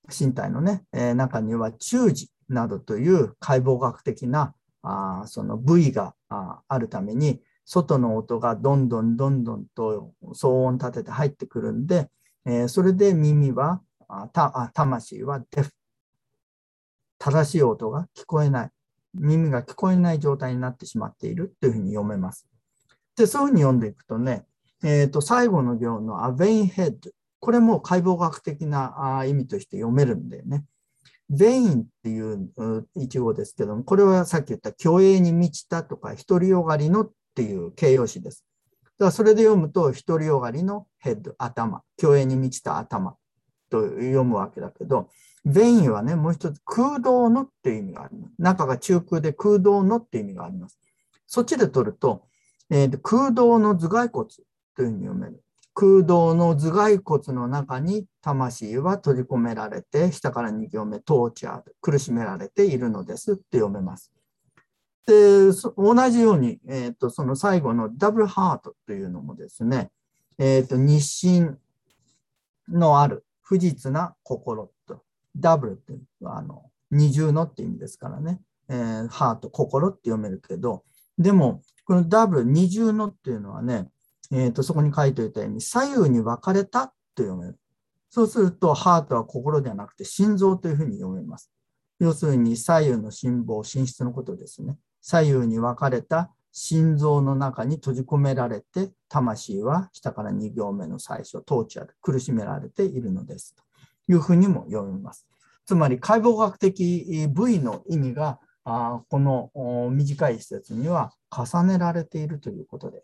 [0.08, 12.08] 身体のね、えー、中には中耳などという解剖学的なあその部位があるために外の音がどんどんどんどんと騒音立てて入ってくるんで、
[12.46, 13.82] えー、それで耳は、
[14.32, 15.70] た魂はデフ。
[17.18, 18.70] 正しい音が聞こえない。
[19.14, 22.46] 耳が聞こえない状態になってしまっているというふうに読めます。
[23.16, 24.46] で、そういうふうに読んでいくとね、
[24.82, 27.10] えー、と最後の行のアベインヘッド。
[27.40, 30.64] これも解剖学的な意味として読めるんだよね。
[31.30, 32.50] ベインっていう
[32.96, 38.44] 一語ですけども、これはさっき言った虚栄に満ちたとか、独りよがりのっていう形容詞です。
[39.06, 43.16] らそれで読むと、独りよがりのヘッド、頭、虚栄に満ちた頭
[43.70, 45.08] と読むわけだけど、
[45.44, 48.34] ベインはね、もう一つ空洞のっていう意味があります。
[48.38, 50.78] 中が中空で空洞のっていう意味があります。
[51.26, 52.26] そっちで取ると、
[52.70, 54.28] えー、空洞の頭蓋骨
[54.76, 55.42] というふうに読める。
[55.74, 64.12] 空洞の頭蓋骨の中に魂は閉じ込められて、下から2行目、トーチャー、苦しめられているのですって読めます。
[65.08, 69.90] で、同じように、えーと、その最後のダブルハートというのもですね、
[70.36, 71.56] えーと、日清
[72.68, 75.02] のある不実な心と、
[75.34, 80.84] ダブルっていうのはあの二重のって意味ですからね、えー、ハート、心って読めるけど、
[81.16, 83.88] でも、このダブル、二重のっていうのはね、
[84.30, 87.58] えーと、そこに書いておいたように、左右に分かれたと読める。
[88.10, 91.50] そうすると、ハートは心ではなくて心臓というふうに読めます。
[91.98, 94.76] 要するに左右の心房、心室のことですね。
[95.00, 103.54] 左右に分かれた心臓の中に閉じ込められて、魂は下から2行目の最初、トーチャーで苦しめられているのです。
[103.54, 103.62] と
[104.12, 105.26] いうふうにも読みます。
[105.66, 109.50] つまり、解剖学的部位の意味が、あこの
[109.92, 113.02] 短い施設には重ねられているということで。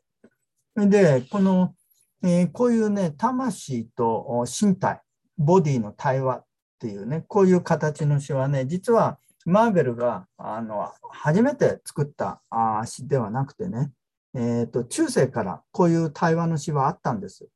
[0.76, 1.74] で、この、
[2.22, 5.00] えー、こういうね、魂と身体、
[5.38, 6.44] ボディの対話っ
[6.80, 12.40] ていうね、こういう形の詩はね、実はマーベルがあの初めて作った
[12.86, 13.92] 詩ではなくてね、
[14.34, 17.46] えーと、中世からこういう対話の詩はあったんです。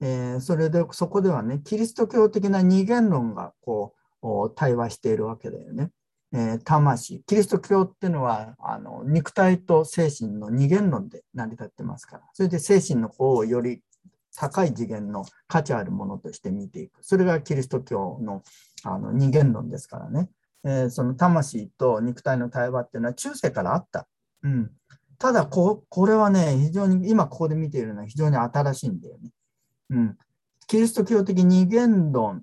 [0.00, 5.90] えー、それでそこではね、キリスト教的な二元論がこう対話しているわけだよね。
[6.32, 13.82] えー、魂、キリスト教っていうのはあの肉体と精神の二元論で成り立ってますから、それで精神の方をより
[14.34, 16.98] 高い次元の価値あるものとして見ていく。
[17.02, 18.42] それがキリスト教の
[18.82, 20.28] あの二元論ですからね。
[20.64, 24.08] えー、その魂と肉体の対話っていうのは中世からあった。
[24.42, 24.70] うん、
[25.18, 29.30] ただこ、これはね、非常に今ここで見ているのは非常に新しいんだよね。
[29.90, 30.18] うん、
[30.66, 32.42] キリスト教的二元論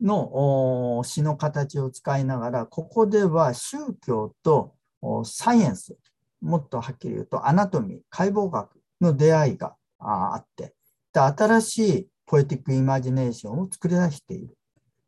[0.00, 4.74] の詩の形を使いながら、ここでは宗教と
[5.24, 5.96] サイエンス、
[6.40, 10.74] もっとはっきり言うとアナトミー、解剖学の出会いがあって、
[11.12, 14.57] で新しいポエティックイマジネーションを作り出している。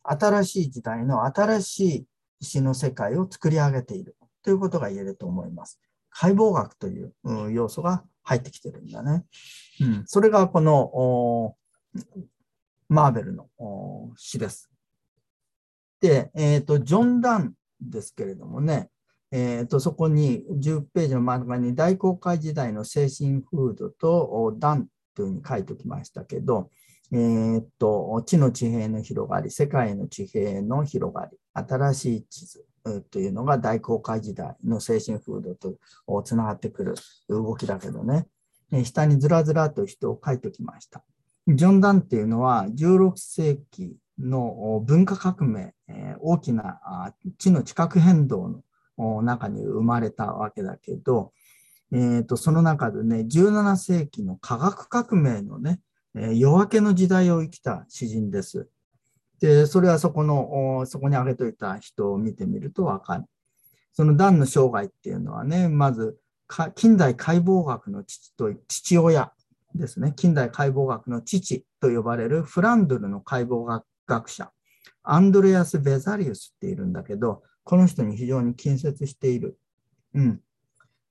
[0.03, 2.07] 新しい時代の新しい
[2.41, 5.81] 石の世界を作り上げているということが言えると思います。
[6.11, 7.13] 解剖学という
[7.53, 9.25] 要素が入ってきてるんだね。
[9.81, 11.55] うん、それがこの
[12.89, 13.49] マーベルの
[14.17, 14.71] 詩です。
[16.01, 18.91] で、えっ、ー、と、ジョン・ダンですけれどもね、
[19.31, 26.71] えーと、そこに10ページの真ん中に大航海時代の精神風土とダンというふうに書いておきましたけど、
[27.13, 32.65] えーと、地の地平の広がり、世界の地平の広がり、新しい地図
[33.11, 36.95] というのが大航海時代の精神風土とつながってくる
[37.29, 38.27] 動きだけどね、
[38.85, 41.03] 下にずらずらと人を書いておきました。
[41.49, 45.75] ジョン・ダンっていうのは16世紀の文化革命、
[46.21, 48.63] 大きな地の地殻変動
[48.99, 51.33] の中に生まれたわけだけど、
[51.93, 55.81] えー、とその中でね、17世紀の科学革命のね、
[56.15, 58.69] 夜明けの時代を生きた詩人です。
[59.41, 63.25] で、それはそこの、そこに挙げといた人を見てみるとわかる。
[63.93, 66.19] そのダンの生涯っていうのはね、まず、
[66.75, 69.33] 近代解剖学の父と父親
[69.75, 74.51] ですね、近代解剖学の父と呼ばれるフランドルの解剖学学者、
[75.03, 79.59] アンドレアス・ベザリウスっているんだけど、この人に非常に近接している。
[80.15, 80.41] うん。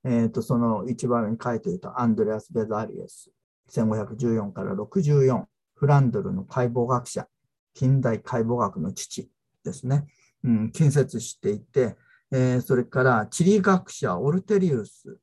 [0.03, 3.31] えっ、ー、と、その一番に書いていたアンドレアス・ベザリウス、
[3.69, 7.27] 1514から64、フランドルの解剖学者、
[7.73, 9.29] 近代解剖学の父
[9.63, 10.05] ですね。
[10.43, 11.95] うん、近接していて、
[12.31, 15.17] えー、それから地理学者オルテリウス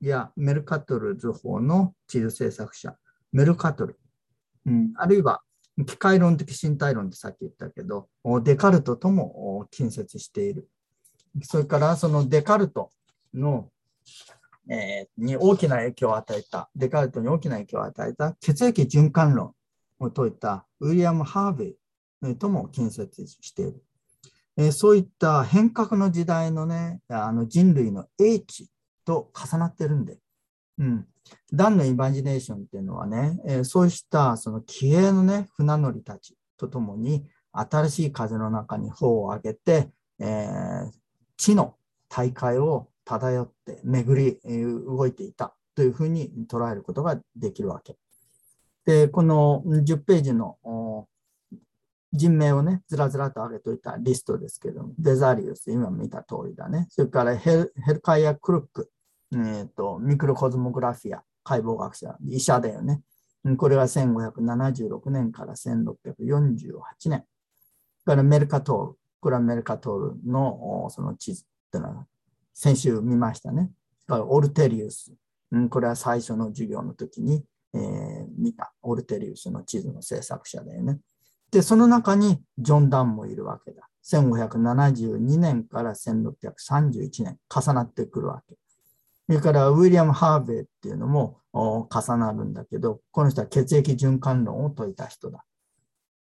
[0.00, 2.96] やメルカトル図法の地図制作者、
[3.32, 3.98] メルカトル、
[4.66, 5.42] うん、あるいは
[5.86, 8.08] 機械論的身体論ってさっき言ったけど、
[8.42, 10.68] デカルトとも近接している。
[11.42, 12.90] それからそのデカルト
[13.32, 13.70] の、
[14.70, 19.52] えー、に大きな影響を与えた、デカルトに大きな影響を与えた血液循環論
[19.98, 21.74] を説いたウィリアム・ハーベ
[22.30, 23.82] イとも近接している。
[24.56, 28.70] えー、そういった変革の時代のね、あの人類の英知
[29.04, 30.18] と重なってるんで、
[30.78, 31.06] うん、
[31.52, 40.90] ダンのイマジネーションっていうのはね、えー、そうしたその気鋭のね、船乗りたちとともに、新しい風の中に帆を上げて、えー、
[41.36, 41.74] 地の
[42.08, 47.96] 大会を漂って巡り、動いていたというふうに捉えることができるわけ。
[48.84, 50.58] で、この10ページの
[52.12, 56.86] 人名をね、ずらずらと上げといたリストですけども、デザリウス、今見た通りだね。
[56.90, 58.90] それからヘルヘルカイア・クルック、
[59.32, 63.02] えーと、ミクロコズモグラフィア、解剖学者、医者だよね。
[63.56, 67.24] これが1576年から1648年。
[68.04, 72.06] からメルカトール、これはメルカトールのその地図っていうのは
[72.62, 73.70] 先週見ましたね。
[74.10, 75.14] オルテリウス、
[75.70, 77.42] これは最初の授業の時に、
[77.72, 80.98] えー、見たオルテリウスの地図の制作者だよね。
[81.50, 83.88] で、その中にジョン・ダンもいるわけだ。
[84.04, 88.54] 1572年から1631年重なってくるわけ。
[89.26, 95.46] それからウィリアム・ハーベイっていうのも重なるんだけど、この人は血液循環論を説いた人だ。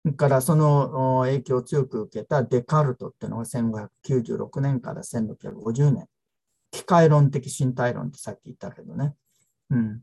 [0.04, 6.06] それからその影響を強く受けたデカルトっていうのが1596年から1650年。
[6.70, 9.14] 機械論的身体論ってさっき言ったけどね。
[9.70, 10.00] うん。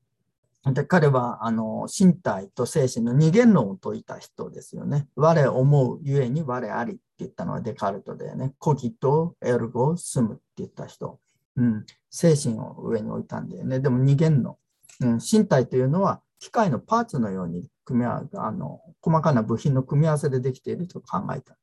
[0.74, 5.08] で彼はあの身体と精神の二元論を説いた人ですよね。
[5.16, 8.54] 我思うゆえに我ありって言ったのはデカルトでね。
[8.58, 11.20] コギとエルゴスムって言った人。
[11.58, 13.80] うん、精神を上に置いたんだよね。
[13.80, 14.58] でも二元の、
[15.02, 21.56] うん、身体というのは機械のパーツのように組み合わあの細かな部品の組み合わせでできていると考えた。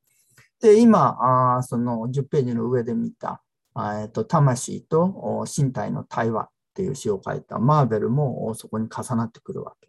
[0.63, 3.43] で、今、あその10ページの上で見た、
[3.77, 9.89] えーと、魂と身体の対話っていう詩を書いたマーベルもそこに重なってくるわけ。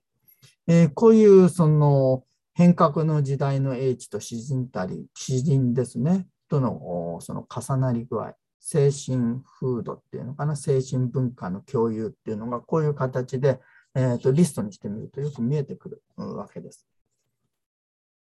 [0.68, 8.36] えー、こういうその変革の時代の英知と詩人たり、詩人ですね、とのその重なり具合。
[8.66, 13.60] 精神風土っていうのかな、精神文化の共有っていうのが、こういう形で、
[13.94, 16.88] えーと、リストにしてみるとよく見えてくるわけです。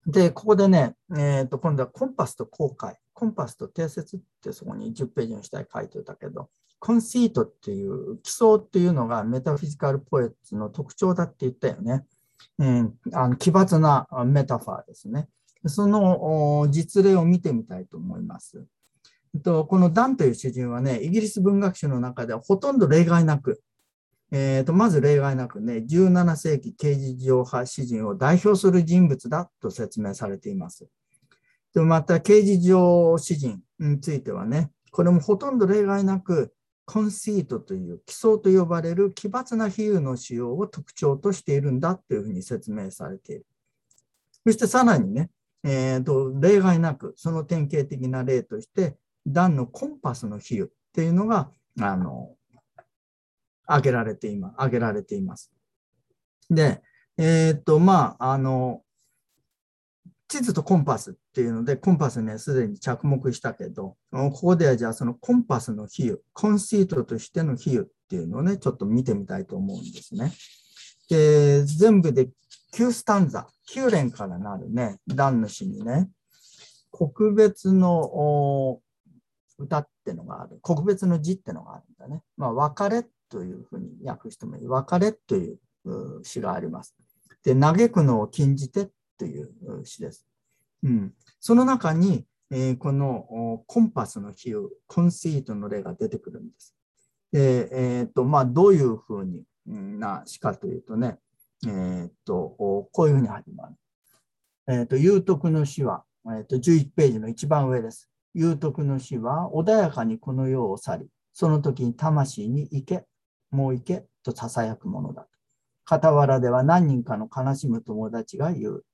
[0.06, 6.48] で、ここでね、えーと、今度はコンパスと後悔、コンパスと定説ってそこに10ページの下に書いてたけど、
[6.78, 12.04] コンシートっていう基礎っていうのがメタフィジカルポエッツの特徴だって言ったよね。
[12.58, 15.28] うん、あの奇抜なメタファーですね。
[15.66, 18.64] その実例を見てみたいと思います。
[19.42, 23.60] と、このダンという詩人はね、イギリス文学史の中ではほとんど例外なく、
[24.32, 30.86] えー、とまず例外なくね、17世紀刑事上派詩人を代表する人物だと説明されています。
[31.74, 36.52] でまた、刑事上詩人についてはね、これもほとんど例外なく、
[36.86, 43.46] コンシートという基礎と呼ばれる奇抜な比喩の使用を特徴としているんだというふうに説明されている。
[44.44, 45.30] そしてさらにね、
[45.64, 48.96] えーと、例外なくその典型的な例として
[49.26, 51.50] 段のコンパスの比喩っていうのが
[51.80, 52.30] あの
[53.66, 54.54] 挙げられています。
[54.54, 55.52] 挙げられています。
[56.50, 56.82] で、
[57.18, 58.82] えっ、と、まあ、あの、
[60.28, 70.32] 地図とコンパスっていうので、コンパスね、すでに着目したけど、ここではじゃあそのコンパスの比喩、コンシートとしての比喩っていうのをね、ちょっと見てみたいと思うんですね。
[71.08, 72.28] で、全部で
[72.74, 76.10] 9スタンザ、9連からなるね、段主にね、
[76.90, 78.80] 国別の
[79.58, 82.22] 歌ってのがある、国別の字ってのがあるんだね。
[82.36, 84.66] まあ、別れというふうに訳してもいい。
[84.66, 85.58] 別れという
[86.22, 86.94] 詩があります。
[87.42, 89.50] で、嘆くのを禁じてという
[89.84, 90.26] 詩です。
[90.82, 96.74] うん、その中に、えー、このコンパスの比喩、コンシートの例が出てくるんです。
[97.32, 101.18] で、えーとまあ、どういうふうにな詩かというとね、
[101.66, 103.74] えーと、こういうふうに始まる。
[104.68, 108.08] えーと、有徳の詩は、えーと、11ページの一番上です。
[108.34, 113.06] 有徳の詩は穏やかにこの世を去り、その時に魂に行け、
[113.50, 115.26] もう行けと囁くものだ。
[115.88, 118.84] 傍らでは何人かの悲しむ友達が言う。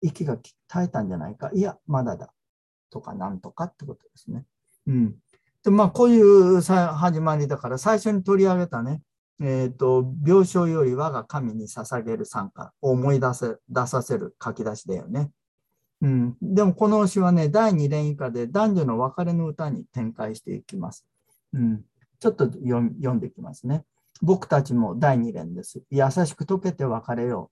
[0.00, 1.50] 息が絶えたんじゃないか。
[1.52, 2.32] いや、まだだ。
[2.90, 4.44] とか、なんとかってことですね。
[4.86, 5.16] うん。
[5.64, 9.02] で、まあ、こういう始まりだから、最初に取り上げたね、
[9.40, 15.30] えっ、ー、と、病床より我が神に捧げる参加を思い出せ、出させる書き出しだよね。
[16.00, 16.36] うん。
[16.40, 21.06] でも、この詩はね、第2連以下で男女の別れの歌に展開していきます。
[21.52, 21.84] うん。
[22.20, 23.84] ちょっと読んできますね。
[24.20, 25.80] 僕たちも第2連です。
[25.90, 27.50] 優しく溶けて別れよ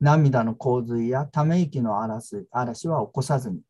[0.00, 0.04] う。
[0.04, 3.60] 涙の洪水やため息の嵐嵐は起こさずに、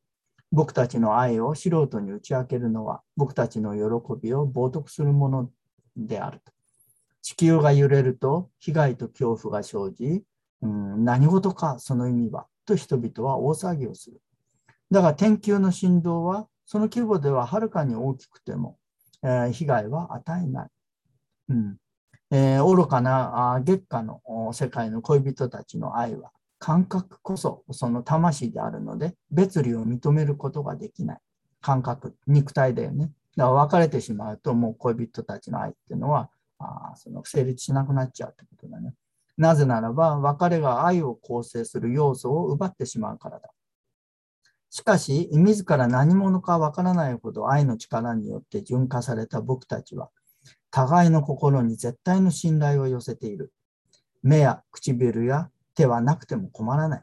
[0.50, 5.50] 僕たちの愛を素人に打ち明けるのは、僕たちの喜びを冒涜するもの
[5.96, 6.52] であると。
[7.20, 10.22] 地球が揺れると、被害と恐怖が生じ、
[10.62, 14.20] うん、何事かその意味は、と人々は大騒ぎをする。
[14.90, 18.77] だが天球の振動は、その規模でははるかに大きくても、
[19.22, 20.68] え、被害は与えない。
[21.50, 21.76] うん。
[22.30, 24.20] えー、愚かな月下の
[24.52, 31.18] 世界の恋人たちの愛は感覚こそその魂であるので別離を認めることができない。
[31.60, 33.10] 感覚肉体だよね。
[33.36, 38.94] だから別れてしまうともう恋人たちの愛っていうのはあその成立しなくなっちゃうってことだね。
[39.36, 43.48] なぜならば別れが愛を構成する要素を奪ってしまうからだ。
[44.70, 50.10] しかし自ら何者かわからないほど愛の力によって純化された僕たちは
[50.70, 53.52] 互いの心に絶対の信頼を寄せている。
[54.22, 57.02] 目や唇や手はなくても困らない。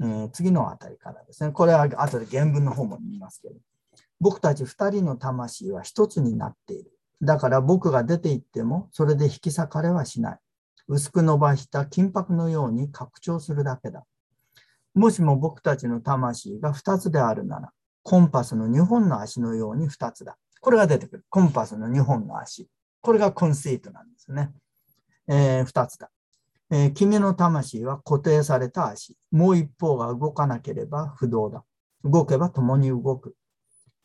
[0.00, 1.52] えー、次のあたりからですね。
[1.52, 3.54] これは後で原文の方も見ますけど。
[4.20, 6.90] 僕たち二人の魂は一つになっている。
[7.22, 10.38] だから僕が出て行ってもそれで引き裂かれはしない。
[10.86, 14.04] 薄く伸ばした金箔のように拡張するだけだ。
[14.98, 17.72] もしも僕たちの魂が二つであるなら、
[18.02, 20.36] コンパスの2本の足のように二つだ。
[20.60, 21.24] これが出てくる。
[21.30, 22.68] コンパスの2本の足。
[23.00, 24.50] これがコンセイトなんですね。
[25.28, 26.10] えー、2つだ、
[26.70, 29.16] えー、君の魂は固定された足。
[29.30, 31.64] もう一方が動かなければ不動だ。
[32.02, 33.36] 動けば共に動く。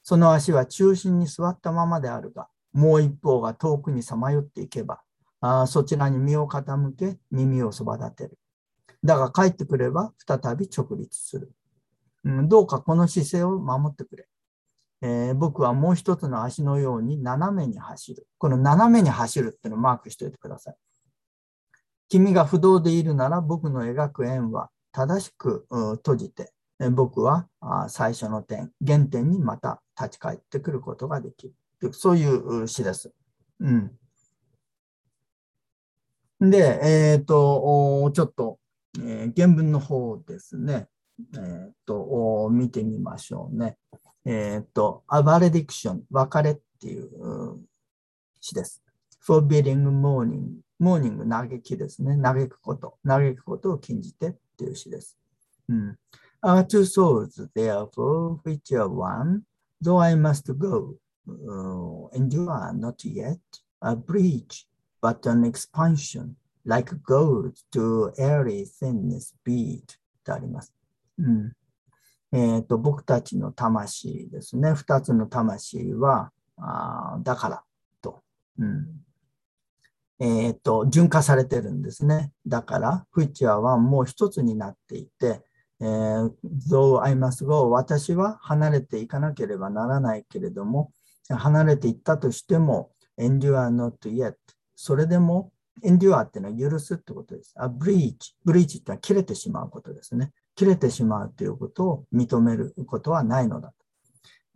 [0.03, 5.01] その足は中心に座ったままであるが、もう一方が遠くにさまよっていけば、
[5.41, 8.37] あそちらに身を傾け、耳をそば立てる。
[9.03, 11.51] だが帰ってくれば再び直立する、
[12.23, 12.49] うん。
[12.49, 14.27] どうかこの姿勢を守ってくれ。
[15.01, 18.25] えー、僕はもう一つの足のように斜めに走る。
[18.37, 20.75] この斜めに走るっていうのをマークしておいてください。
[22.07, 27.47] 君が不動でいるなら僕の描く円は正しく閉じて、え僕は
[27.89, 31.93] 最初の点、原点にまた立ち返ってくることができる。
[31.93, 33.11] そういう詩です。
[33.59, 33.91] うん。
[36.39, 38.59] で、えっ、ー、と、ちょっと、
[38.99, 40.87] えー、原文の方ですね。
[41.35, 43.77] えっ、と、見てみましょうね。
[44.25, 47.09] えっ、ー、と、アバレディクション、別れっていう
[48.39, 48.83] 詩です。
[49.25, 52.17] forbidding morning, morning 嘆きですね。
[52.21, 55.17] 嘆くこと、嘆くことを禁じてっていう詩です。
[55.69, 55.97] うん、
[56.43, 59.43] Our two souls, therefore, which are one,
[59.81, 60.95] though I must go,
[61.27, 63.39] uh, and you are not yet
[63.81, 64.67] a breach,
[65.01, 66.35] but an expansion,
[66.65, 69.85] like gold to airy thinness beat っ
[70.23, 70.73] てあります。
[71.19, 71.53] うん
[72.35, 77.63] えーと、僕たちの魂ですね、2つの魂は、あだから
[78.01, 78.23] と、
[78.57, 78.87] うん
[80.19, 82.31] えーと、純化されてるんですね。
[82.47, 85.43] だから、フィッチャーはもう一つになっていて、
[85.79, 86.31] えー、
[86.71, 90.91] though I must go 私は離れていかなければならないけれども、
[91.29, 94.33] 離れていったとしても、endure not yet.
[94.75, 95.51] それでも
[95.81, 97.53] endure っていうのは許すってことです。
[97.57, 98.35] あ、breach。
[98.45, 100.31] breach ってのは切れてしまうことですね。
[100.55, 103.75] 切れてしまうということを認めることはないのだと。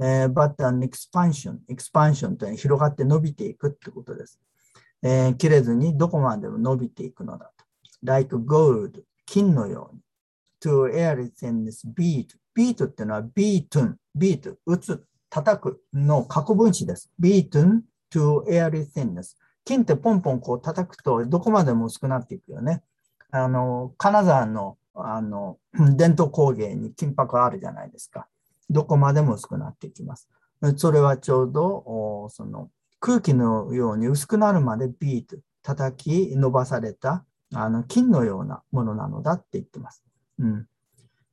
[0.05, 1.57] えー、but an expansion。
[1.69, 4.39] expansion というのは広がって伸びていくってことです。
[5.01, 7.65] えー、切れずにどこまでも伸びていくのだと。
[8.03, 9.03] like gold。
[9.25, 10.01] 金のように。
[10.61, 12.27] to air it in this beat。
[12.55, 13.95] beat っていうのは beaten。
[14.15, 14.55] beat。
[14.65, 15.03] 打つ。
[15.29, 17.11] 叩くの過去分詞です。
[17.19, 19.35] beaten to air it thinness。
[19.67, 22.83] 金ってポンポンこう叩くとどこまでも薄くなっていくよね。
[23.31, 25.57] あの、金沢のあの
[25.95, 28.27] 伝統工芸に金箔あるじゃないですか。
[28.69, 30.29] どこまでも薄くなっていきます。
[30.77, 40.01] それはちょうどその空気のように薄くなるまでビート、叩き伸ばされたあの金のようなものなのだって言ってます。
[40.39, 40.67] うん、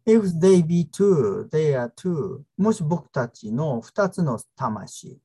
[0.07, 2.41] If they be two, they are two.
[2.59, 5.19] もし僕たちの2つの魂、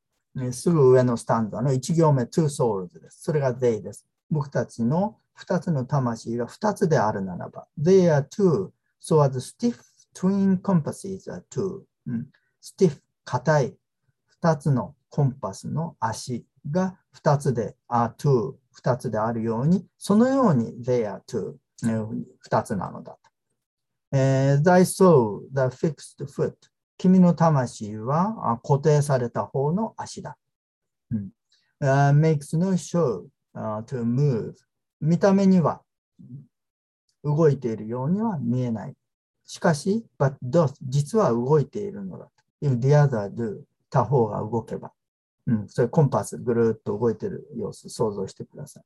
[0.52, 3.24] すぐ上のスタンドの1行目、two souls です。
[3.24, 4.06] それが they です。
[4.30, 8.70] 僕たちの2つの魂が2つであるならば、they are two,
[9.02, 9.80] so as stiff
[10.14, 12.28] twin compasses are two、うん、
[12.62, 13.78] stiff、硬い
[14.44, 23.20] 2つのコンパスの足が2つで are two、2つであるように、そのように they are two、2つなのだと。
[24.12, 26.54] えー、thy soul, the fixed foot
[27.00, 30.38] 君の魂は固定された方の足だ。
[31.12, 31.30] うん
[31.82, 33.24] uh, makes no show、
[33.56, 34.54] uh, to move
[35.00, 35.82] 見た目には
[37.24, 38.96] 動いているようには見えない。
[39.46, 42.32] しかし、but doth 実は動いているのだと。
[42.62, 44.92] if the other do 他方が動けば。
[45.48, 48.84] うん、それコンパスぐるっと動いている様子想像してください。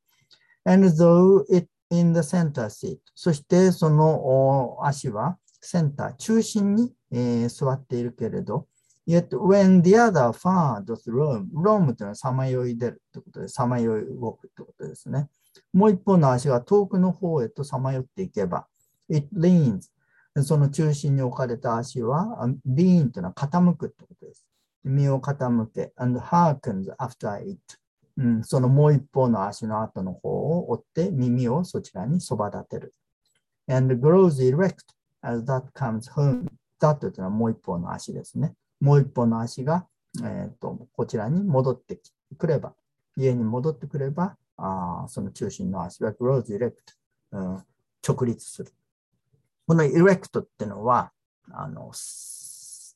[0.71, 8.67] and though it in the center seat そしてその足はセンター、中心に、えー、座っているけれど、
[9.07, 15.29] yet when the other far doth roam, roam というのはさまよい出るということで、さまよい動くということですね。
[15.71, 18.67] もう一方の足が遠くの方へとさまよっていけば、
[19.09, 19.93] it leans
[20.41, 24.47] その中心に置かれた足は、lean というのは傾くということです。
[24.83, 27.59] 身を傾け、and hearkens after it、
[28.17, 28.43] うん。
[28.43, 32.93] そのもう一方の足の後の方を追って耳をそちらにそば立てる。
[33.67, 34.75] and grows erect
[35.21, 36.47] as that comes home.
[36.87, 38.53] That というのはもう一方の足ですね。
[38.79, 39.87] もう一方の足が、
[40.23, 41.99] えーとこちらに戻って
[42.37, 42.73] くれば、
[43.15, 46.73] 家に戻ってくれば、あその中心の足は grows erect、
[47.31, 47.63] うん、
[48.07, 48.71] 直立する。
[49.67, 51.11] この erect っていうのは
[51.51, 51.91] あの、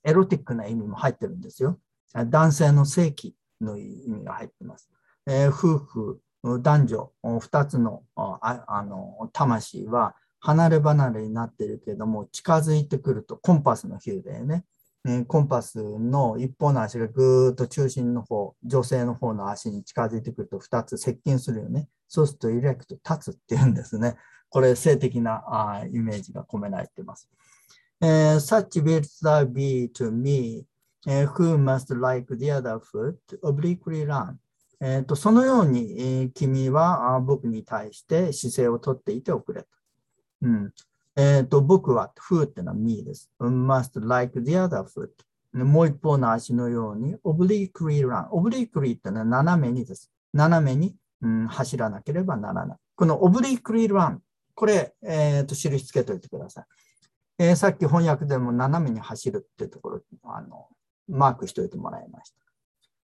[0.03, 1.79] エロティックな意味も入ってるんですよ。
[2.13, 4.89] 男性の性器の意味が入ってます。
[5.25, 6.21] えー、夫婦、
[6.61, 14.65] 男女、2つのああの魂は離れ離れになっているけども、近づいてくると、コンパスの比喩でね、
[15.27, 21.87] コンパスの一方の足がぐーっと中心の方、女性の方の足に近づいてくると2つ接近するよね。
[22.07, 24.15] そうするとイレクト、立つっていうんですね。
[24.49, 27.29] これ性的なあイメージが込められています。
[28.01, 30.65] えー、such will thou be to me,
[31.05, 34.35] who must like the other foot obliquely run.
[34.79, 39.67] えーと、そのように、えー、君は僕に対して姿勢をとっていておくれと。
[40.41, 40.73] うん、
[41.15, 43.29] えっ、ー、と、僕は、風ってのは me です。
[43.39, 45.09] must like the other foot.
[45.53, 48.29] もう一方の足のように obliquely run。
[48.29, 50.11] obliquely ってのは斜めにです。
[50.33, 52.77] 斜めに、うん、走らなければならない。
[52.95, 54.19] この obliquely run。
[54.53, 56.65] これ、えっ、ー、と、印つけておいてください。
[57.39, 60.67] えー、さっき翻訳でも斜めに走るってところ、あの、
[61.07, 62.37] マークしておいてもらいました。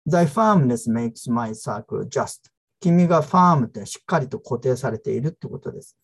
[0.09, 2.51] Thy firmness makes my circle just.
[2.81, 5.97] 君がファームってしっかりと固定されているってことです。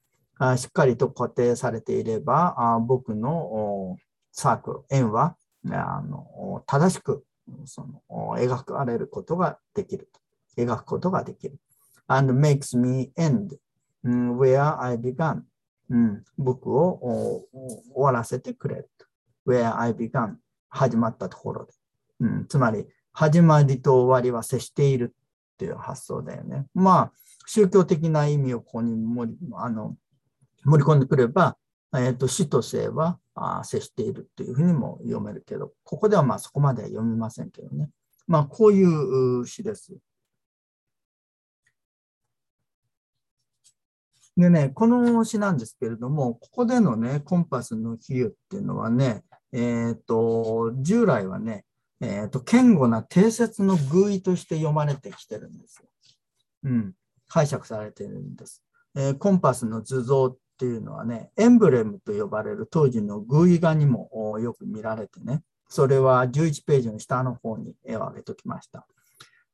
[0.57, 3.97] しっかりと固定されていれば、僕の
[4.32, 5.36] サークル、円は
[5.70, 7.24] あの正しく
[7.64, 10.09] その描かれることができる。
[10.57, 11.59] 描くことができる。
[12.09, 13.59] and makes me end
[14.05, 15.43] where I began.
[15.91, 17.45] うん、僕を
[17.95, 18.91] 終わらせてくれる。
[19.47, 20.36] where I began.
[20.68, 21.72] 始まったところで。
[22.20, 26.66] うん、つまり、始まりと終わりは接しているっていう発想だよね。
[26.74, 27.12] まあ、
[27.47, 29.97] 宗教的な意味をここに盛りあの
[30.64, 31.56] 盛り込んでくれば、
[31.94, 33.18] えーと、死と生は
[33.64, 37.90] 接しているというふうにも読めるけど、ここではまあそこまでは読みませんけどね。
[38.26, 39.96] まあ、こういう詩です。
[44.36, 51.64] でね、この詩なんですけれども、ここでのね、コンパスの比喩っていうのはね、えっ、ー、と、従来はね、
[52.00, 55.88] えっ、ー、と、堅固な定説の偶意として読まれてきてるんですよ。
[56.64, 56.94] うん、
[57.26, 58.62] 解釈されてるんです。
[58.94, 68.86] えー、コンパスの図像っていうのはね、エンブレムと呼ばれる当時のグイ画にもよく見られてね、それは11ページの下の方に絵を上げておきました。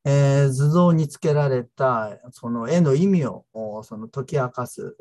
[0.07, 3.47] えー、図像につけられたその絵の意味を
[3.85, 4.97] その解き明かす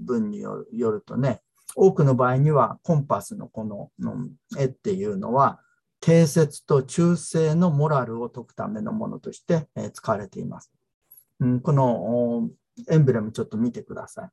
[0.00, 1.40] 文によるとね、
[1.76, 3.90] 多くの場合にはコンパスのこの
[4.58, 5.60] 絵っていうのは、
[6.00, 10.72] 定説と忠誠のモラルを解くためのものとして使われています。
[11.40, 12.48] うん、この
[12.88, 14.28] エンブレムちょっと見てください。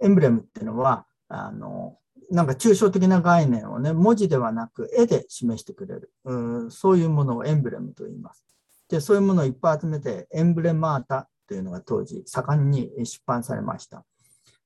[0.00, 1.98] エンブレムっていうのは、あの
[2.30, 8.44] なんか抽象的な概念をね、文字ではなく絵で示してくれる、うそういうものをエンブレムと言います。
[8.88, 14.04] で、そういうものをいっぱい集めて、エンブレマータというのが当時盛んに出版されました。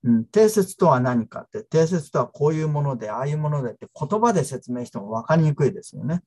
[0.05, 6.23] うん、定説とは何かって、定説とはこういうもので、ああいうものでって言葉で説明しても分かりにくいですよね。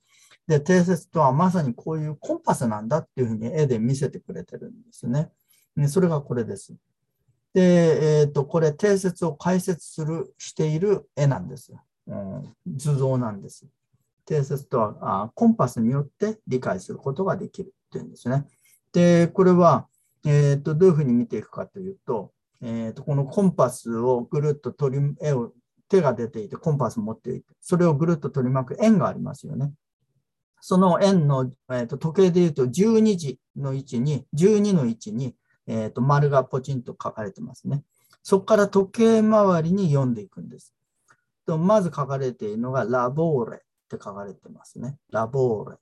[0.48, 5.30] で、定説とはまさにこういうコンパスなんだっていうふうに絵で見せてくれてるんですね。
[5.88, 6.76] それがこれです。
[7.54, 11.74] で、えっ、ー、と、これ、定説を解説する、している絵なんです。
[12.08, 13.68] うん、図像なんです。
[14.26, 18.46] 定説とはあコンパスによって理解することができるっていうんですね。
[18.94, 19.88] で、これは、
[20.26, 22.32] えっ、ー、と、どういうふうに見ていくかというと、
[22.62, 25.54] えっ、ー、と、このコンパスをぐるっと取り、絵を、
[25.88, 29.72] 手が出ていて、コンパスを持っていて、それをぐるっと取り巻く円がありますよね。
[30.62, 35.36] その円の、えーと、時計で言うと12時の位置に、12の位置に、
[35.72, 37.84] えーと、丸がポチンと書かれてますね。
[38.24, 40.74] そこから時計回りに読んでいくんです。
[41.46, 44.98] とまず書かれているのがラボーレって書かれてますね。
[45.12, 45.78] ラボーレ。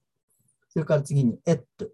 [0.67, 1.89] それから次にエットっ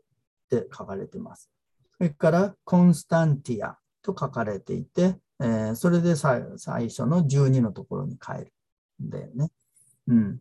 [0.49, 1.51] て書かれてます。
[1.97, 6.41] それからコンスタンティアと書かれていて、えー、それで最
[6.89, 8.53] 初の12のところに変える
[9.05, 9.51] んだよね。
[10.07, 10.39] うん。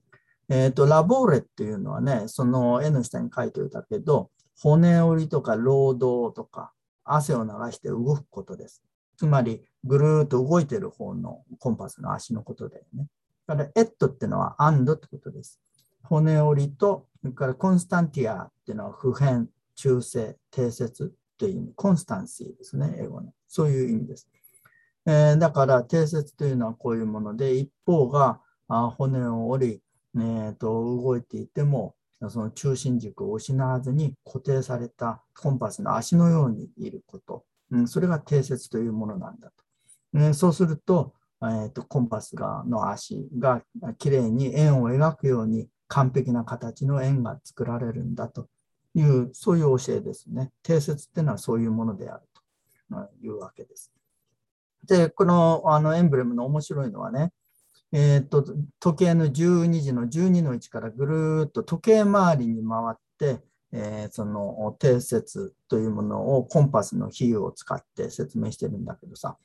[0.48, 6.72] えっ、ー、と、ラボーレっていうのはね、その絵の下に書いておいたけど、骨折りとか労働とか
[7.04, 8.82] 汗を流して動くことです。
[9.16, 13.06] つまり、ぐるーっと動いてる方のコンパスの足のことだよね。
[13.46, 15.60] だから、エットってのはアンドってことです。
[16.02, 23.32] 骨折りと、それからコンスタンティアっていうのは普遍、中性、定説という意味、コンスタンシーですね、英語の。
[23.48, 24.28] そういう意味です。
[25.06, 29.82] えー、だから、定説というのはこういうもので、一方があ骨を折り、
[30.16, 31.94] えーと、動いていても、
[32.30, 39.64] その中心軸を失わずに固定されたコンパスの足のようにいること、うん、それが定説というものなんだと。
[40.14, 43.62] えー、そうすると、えーと、コンパスがの足が
[43.98, 48.48] きれいに円を描くように完璧な形の円が作られるんだと
[48.94, 50.50] いう、そういう教えですね。
[50.62, 52.22] 定説っていうのはそういうものである
[52.90, 53.92] というわけです。
[54.86, 57.32] で、このあのエンブレムの面白いのはね、
[57.92, 58.42] えーと、
[58.80, 69.36] 時計の12時の12の位置からぐるーっと時計回りに回って、えー、その定説というものをコンパスの比喩を使って説明してるんだけどさ、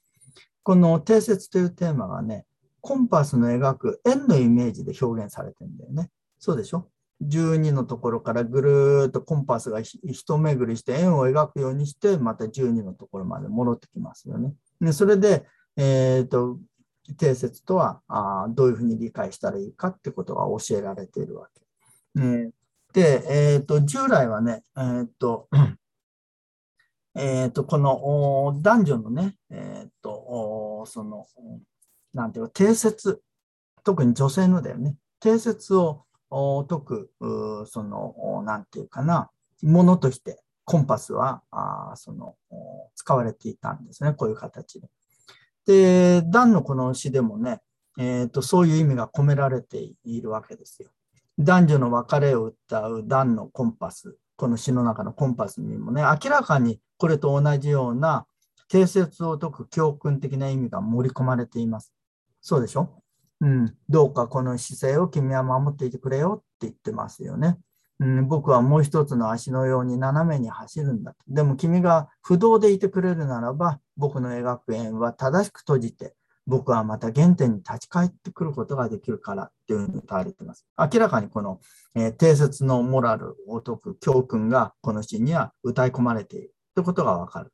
[0.64, 2.46] この定説というテーマがね、
[2.80, 6.10] コンパスの描く円のイメージで表現されてるんだよね。
[6.40, 6.90] そうでしょ
[7.22, 14.54] ?12 のところからぐるーっとコンパスが一巡りして円を描くようにして、また12のところまで戻ってきますよね。
[14.80, 15.46] でそれで、
[15.76, 16.60] えーと
[17.16, 21.62] 定説とはあどういうふうに理解したらいいかってことが教えられているわけ。
[22.18, 22.52] えー、
[22.94, 25.48] で、えーと、従来はね、えーと
[27.20, 31.26] えーと、この男女のね、えーと、その、
[32.14, 33.22] なんていうか、定説、
[33.84, 37.12] 特に女性のだよね、定説を解く、
[37.66, 39.32] その、なんていうかな、
[39.64, 42.36] ものとして、コンパスはあその
[42.94, 44.88] 使われていたんですね、こういう形で。
[45.68, 47.60] で、ダンのこの詩でもね、
[48.00, 50.90] えーと、そういう意味が込められているわけですよ。
[51.38, 58.26] 男女の別れを歌うダンのコンパス、この詩の中のコンパスにもね、明らかにこれと同じような
[58.70, 61.94] 定説を解く教訓的な意味が盛り込まれています。
[62.42, 62.90] そうでしょ？
[63.42, 67.58] うん、どうかこの姿勢を君は守っていてくれよって言ってますよね。
[68.00, 71.18] うん、僕はもう一つの足のように斜めに走るんだと。
[71.28, 80.66] でも君が不動でいてくれるならば、僕の描く円は正しく閉じて、僕はまた原点に立ち返ってくることができるからっていうふうに歌われています。
[80.78, 81.60] 明らかにこの、
[81.96, 87.52] えー、定説のモラルを説く教訓がこの詩には歌い込まれているということがわかる。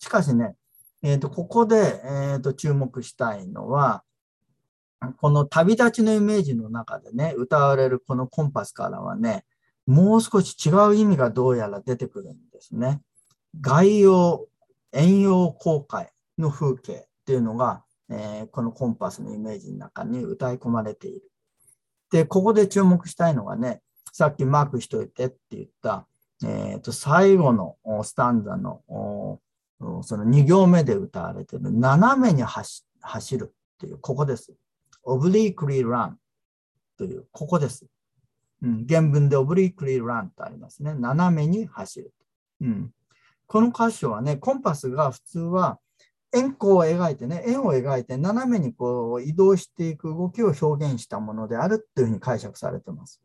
[0.00, 0.56] しかしね、
[1.02, 4.02] えーと、ここで、えーと注目したいのは、
[5.18, 9.44] この旅立ちのイメージの中でね、歌われるこのコンパスからはね、
[9.86, 13.02] もう少し違う意味がどうやら出てくるんですね。
[13.60, 14.46] 外洋、
[14.94, 21.22] 遠洋航海の風景っていうのが、えー、このコンパスのイメージの中に歌い込まれている。
[22.10, 23.82] で、ここで注目したいのがね、
[24.12, 26.06] さっきマークしといてって言った、
[26.44, 28.82] えー、と最後のスタンザの
[30.02, 32.84] その2行目で歌われてる斜めに走
[33.36, 34.54] るっていう、ここです。
[35.04, 36.12] obliquely run
[36.96, 37.86] という、ここです。
[38.62, 40.94] うん、原文で obliquely run とありますね。
[40.94, 42.14] 斜めに走る。
[42.60, 42.90] うん、
[43.46, 45.78] この箇所はね、コンパスが普通は
[46.34, 53.20] 円弧を描いてね、円を描いて斜めにこう移動していく動きを表現したものであるというふうに解釈されています。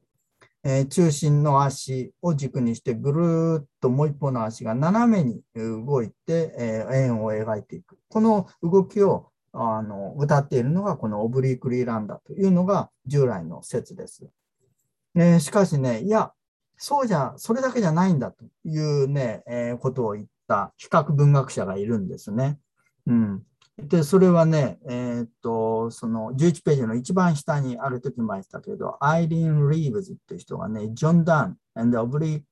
[0.64, 7.98] えー、中心の足を軸にしてぐるっともう一方の足が斜めに動いて、えー、円を描いていく。
[8.10, 14.30] この動きをあの歌っているのがこのオブリークリーランダというのが従来の説です。
[15.16, 16.34] えー、しかしね、いや、
[16.82, 22.58] そうじゃ、それだけじゃないんだというね、えー、ことを言った比較文学者がいるんですね。
[23.06, 23.44] うん。
[23.78, 32.44] で、それはね、えー、っと、その11ページの一番下にある時も言ったけど、アイリーン・リーブズっていう人がね、ジョン・ダン and Oblique,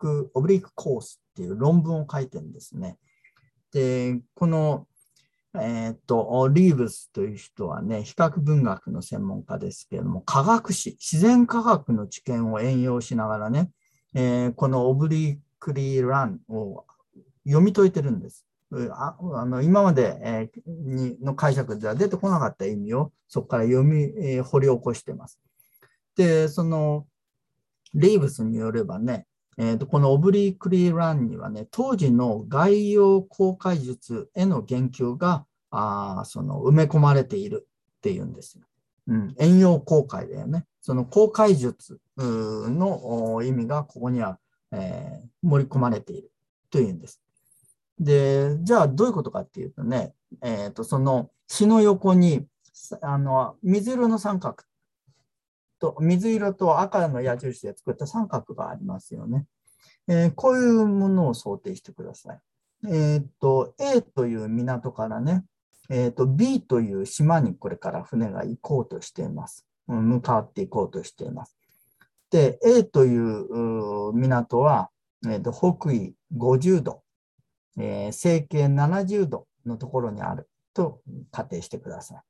[0.00, 2.98] Oblique Course っていう論文を書いてるんですね。
[3.72, 4.86] で、この、
[5.60, 13.70] えー、っと、リーブスという人はね、比較文学の専門家ですけれども、科学史、自然科学の知見を援用しながらね、
[14.14, 16.84] えー、このオブリークリーランを
[17.44, 18.46] 読み解いてるんです。
[18.90, 25.38] ああの今まで、え、にの解釈では出てこなかった意味をそこから読み、えー、掘り起こしてます。
[26.16, 27.06] で、その
[27.94, 29.26] レイブスによればね、
[29.58, 37.66] えーと、このオブリークリーランにはね、当時の概要公開術への言及があその埋め込まれている
[37.98, 38.64] っていうんですよ。
[39.08, 40.64] うん、遠用公開だよね。
[40.80, 44.38] その公開術の意味がここには、
[44.72, 46.30] えー、盛り込まれている
[46.70, 47.20] というんです。
[47.98, 52.46] で、じゃあどういうことかっていうとね、え、ー、と、その死の横に、
[53.00, 54.56] あの、水色の三角
[55.78, 59.46] と、水色と赤の矢印で作った三角がありますよね。
[60.08, 62.40] えー、こういうものを想定してください。
[62.86, 65.44] えっ、ー、と、A という港からね、
[65.88, 69.66] えっ、と、B という島にこれから船が行こうとしています。
[69.86, 71.56] 向かっていこうとしています。
[72.30, 74.90] で、A という港は、
[75.24, 77.02] えーと北緯50度、
[77.78, 81.00] えー、整形70度のところにあると
[81.30, 82.20] 仮定してください。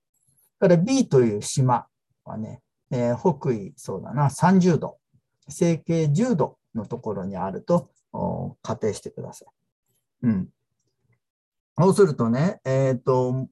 [0.58, 1.86] から B という島
[2.24, 2.60] はね、
[2.90, 4.98] えー、北緯そうだな、30度、
[5.48, 7.90] 整形10度のところにあると
[8.62, 10.26] 仮定してください。
[10.26, 10.48] うん。
[11.78, 13.48] そうするとね、えっ、ー、と、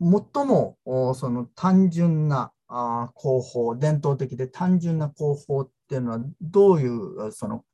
[0.00, 0.78] 最も
[1.14, 7.64] その単純なあ工法、伝統的で単純な工法っていうのはどういうその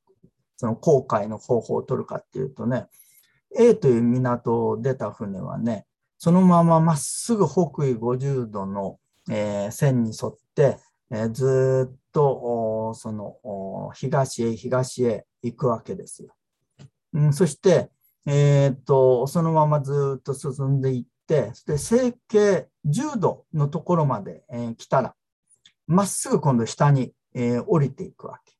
[0.57, 2.87] その航海の方法を取るかっていうとね、
[3.59, 5.87] A という港を出た船はね、
[6.19, 8.99] そのまままっすぐ北緯50度の、
[9.31, 10.79] えー、線に沿って、
[11.15, 16.35] え、ずっとその東へ東へ行くわけですよ。
[17.13, 17.91] うん、そして、
[18.27, 25.15] えー、っとそのままずっと進んでいって、そして整形10度のところまで、えー、来たら、
[25.87, 28.55] まっすぐ今度下に、えー、降りていくわけ。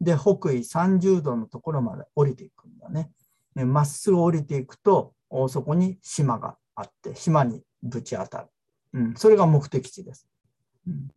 [0.00, 3.10] で、北緯30度のところまで降りていくんだね。
[3.54, 5.12] まっすぐ降りていくと、
[5.48, 8.46] そこに島があって、島にぶち当たる。
[8.94, 10.26] うん、それが目的地です。
[10.86, 11.08] うん、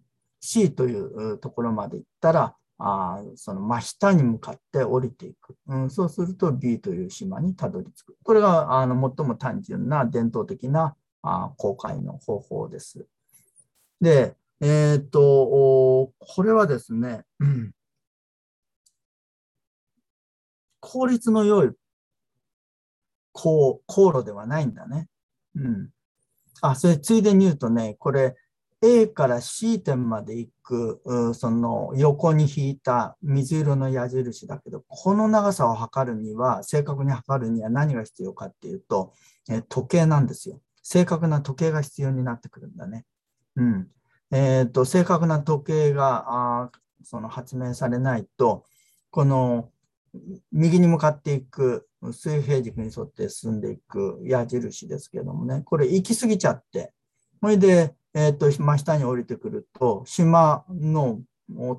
[0.42, 5.90] C というところまで行ったら、あその真下に向かって降りていく、うん。
[5.90, 8.18] そうすると B という島にたどり着く。
[8.24, 13.06] これがあの最も単純な伝統的なあ航海の方法です。
[14.02, 17.72] で、えっ、と、これはですね、うん、
[20.80, 21.72] 効率の良い
[23.32, 25.08] 航航路ではないんだね。
[25.56, 25.90] うん。
[26.62, 28.36] あ、それついでに言うとね、これ
[28.84, 39.14] A から C 点まで行く、その横に引いた水色の矢印だけど、この長さを測るには、正確に測るには何が必要かっていうと、
[39.50, 40.60] え時計なんですよ。
[40.82, 43.06] 正確な時計が必要になってくるんだね。
[43.56, 43.88] うん。
[44.32, 46.72] えっ、ー、と、正確な時計があ
[47.04, 48.66] その発明されないと、
[49.12, 49.70] この
[50.52, 56.94] 右に向かっていく水平軸に沿って進んでいく矢印ですけどもね、これ行き過ぎちゃって、
[57.42, 61.22] それで、えっ、ー、と、真下に降りてくると、島の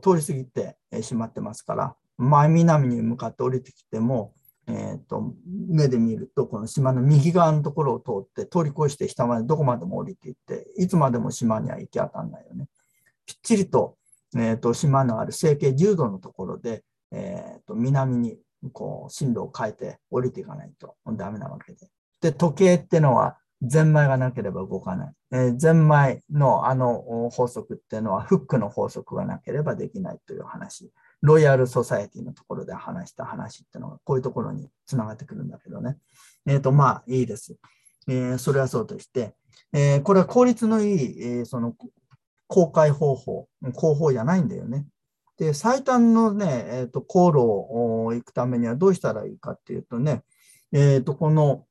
[0.03, 4.35] 通り過ぎてしまってますから、真南に向かって降りてきても、
[4.69, 5.35] え、ー、と、
[5.69, 12.69] 目で見ると、この島の右側のところを通って、通り越して下までどこまでも降りていって、いつまでも島には行き当たらないよね。
[13.27, 13.97] ぴっちりと、
[14.37, 18.39] え、ー、と、島のある整形10度のところで、えー、と南に
[18.73, 21.89] こう進路を変えて降りていかないとダメなわけで。
[22.21, 25.13] で、時計ってのはゼンマイがなければ動かない。
[25.31, 30.91] えー、ゼンマイのあの法則っていうのはフックの法則がなければできないという話。
[31.21, 35.97] ロイヤルソサエティのところで話した話っていうのがこういうところにつながってくるんだけどね。
[36.47, 37.57] えっ、ー、と、まあいいです。
[38.09, 39.35] えー、それはそうとして、
[39.73, 41.75] え、これは効率のいい、え、その
[42.49, 44.87] 公開方法、広報じゃないんだよね。
[45.39, 50.23] で、最短のね、えーと、航路を行くためにはどうしたらいいかっていうとね、
[50.73, 51.65] えっ、と、この、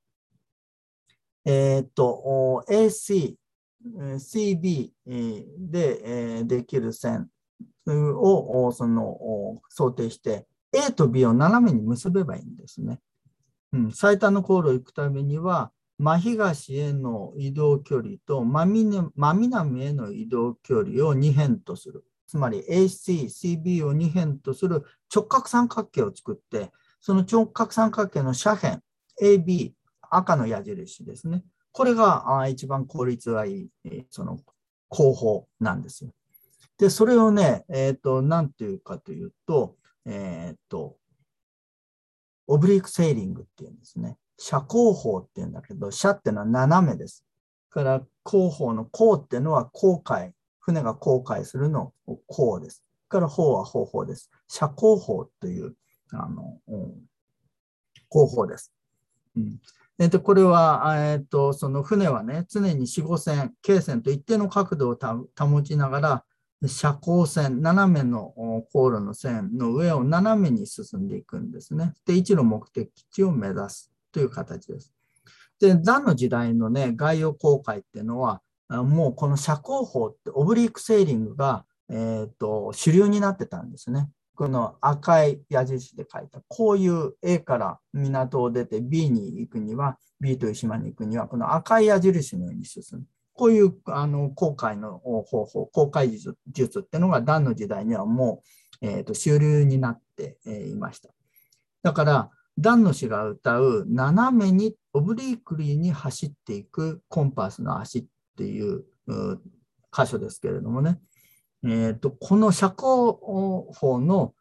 [1.45, 3.35] えっ、と、AC、
[3.83, 4.91] CB
[5.57, 7.29] でできる線
[7.87, 12.99] をその想定して、A と B を斜めに結べばいいんですね。
[13.73, 22.03] うん、最短の航路を行くためには、真東への移動距離と真南への移動距離を2辺とする。
[22.25, 24.83] つまり AC、CB を2辺とする
[25.13, 26.71] 直角三角形を作って、
[27.01, 28.81] その直角三角形の斜
[29.19, 29.73] 辺、AB、
[30.11, 31.43] 赤の矢印ですね。
[31.71, 33.69] これが一番効率がいい、
[34.09, 34.37] その
[34.89, 36.11] 後方なんですよ。
[36.77, 40.97] で、それをね、えっ、ー、と、なんていうかというと、えっ、ー、と、
[42.47, 44.17] オブリークセーリングっていうんですね。
[44.51, 47.23] 斜後方っていうんだけど、斜っていうのは斜めです。
[47.69, 52.83] から後方の後っていうのは航海船が航海するのを航です。
[53.07, 54.29] から方は方法です。
[54.53, 55.75] 斜航法という、
[56.11, 56.59] あの、
[58.09, 58.73] 方法です。
[59.37, 59.61] うん
[60.01, 64.97] えっと、これは、えっと、その船はね、常に四五線、経線と一定の角度を
[65.37, 66.23] 保ちながら、
[66.63, 68.33] 斜航線、斜めの
[68.73, 71.93] 航路の線の上を斜めに進んでいくんですね。
[72.03, 74.91] で、一の目的地を目指すという形です。
[75.59, 84.09] で、ザの時代のね、外洋航海っていうのは、もうこの斜航法ってオブリークセーリングが、えーと、主流になってたんですね。
[84.41, 93.05] この赤い矢印で書いた、こういう A から港を出て B に行くには、B という島に行くには、この赤い矢印のように進む。
[93.33, 98.41] こういうあの航海の方法、航海術術っていうのが、ダンの時代にはも
[98.81, 100.39] う、えーと、主流になって
[100.71, 101.09] いました。
[101.83, 108.05] だから、ダンの詩が歌う斜めにオブリークリーに走っていくコンパスの足っ
[108.39, 108.85] ていう
[109.95, 110.99] 箇所ですけれどもね、
[111.63, 113.17] えーと、この社交
[113.73, 114.33] 法の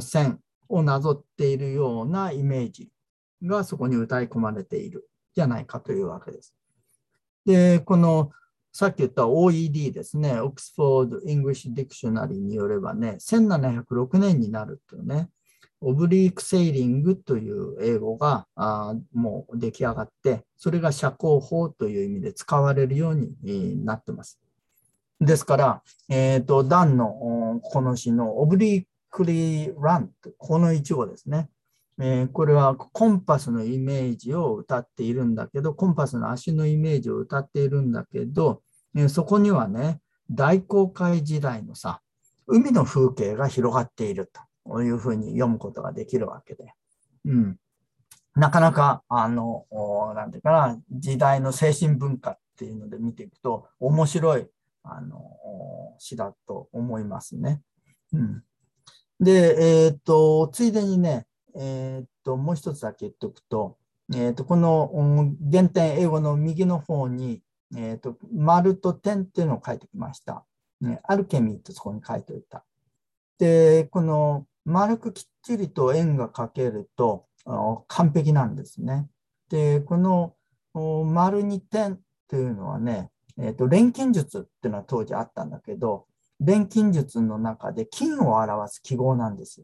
[0.00, 2.90] 線をなぞっているようなイメージ
[3.42, 6.54] がそこに歌い込まれているじゃないかというわけです。
[7.46, 8.30] で、この
[8.72, 15.30] さっき言った OED ですね、Oxford English Dictionary によればね、1706年になるとね、
[15.80, 24.38] オブリークセーリングという英語があもう出来上がって、それが社交法という意味で使われるようになってます。
[25.20, 31.48] ですから、えっ、ー、と、ダンのこの詩のオブリークリーランこの一語ですね。
[32.00, 38.62] えー、これはコンパスのイメージを歌っているんだけど、コンパスの足のイメージを歌っているんだけど、
[38.94, 40.00] え、そこにはね、
[40.30, 42.00] 大航海時代のさ、
[42.46, 44.40] 海の風景が広がっていると。
[44.82, 46.74] いうふうに読むことができるわけで。
[47.24, 47.56] うん。
[48.34, 49.64] なかなか、あの、
[50.14, 54.46] なんていうかな、時代の精神文化っていうので見ていくと、面白い、
[54.82, 57.62] あの、詩だと思いますね。
[58.12, 58.42] うん。
[59.20, 61.26] で、えっ、と、ついでにね、
[61.56, 63.76] えっ、と、もう一つだけ言っておくと、
[64.14, 67.42] えっ、と、この原点英語の右の方に、
[67.76, 70.44] えっ、と、丸と点っていうのを書いてきました。
[70.80, 72.64] ね、アルケミーってそこに書いておいた。
[73.38, 77.26] で、この丸くきっちりと円が描けると
[77.88, 79.08] 完璧なんですね。
[79.48, 80.34] で、この
[80.74, 81.98] 丸2点
[82.28, 83.10] というのはね、
[83.40, 86.06] えーと、錬金術っていうのは当時あったんだけど、
[86.40, 89.62] 錬金術の中で金を表す記号なんです。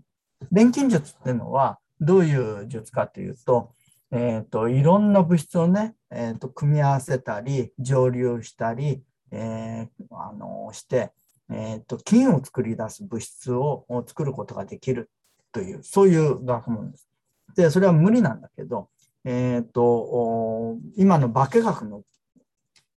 [0.53, 3.73] 錬金術っていうのはどういう術かというと、
[4.11, 11.13] えーと、いろんな物質をね、えーと、組み合わせたり蒸留したり、えー、あのして、
[11.51, 15.11] えーと、金を作り出す物質を作ることができる
[15.53, 17.09] という、そういう学問です。
[17.57, 18.89] で、それは無理なんだけど、
[19.25, 22.03] えーと、今の化学の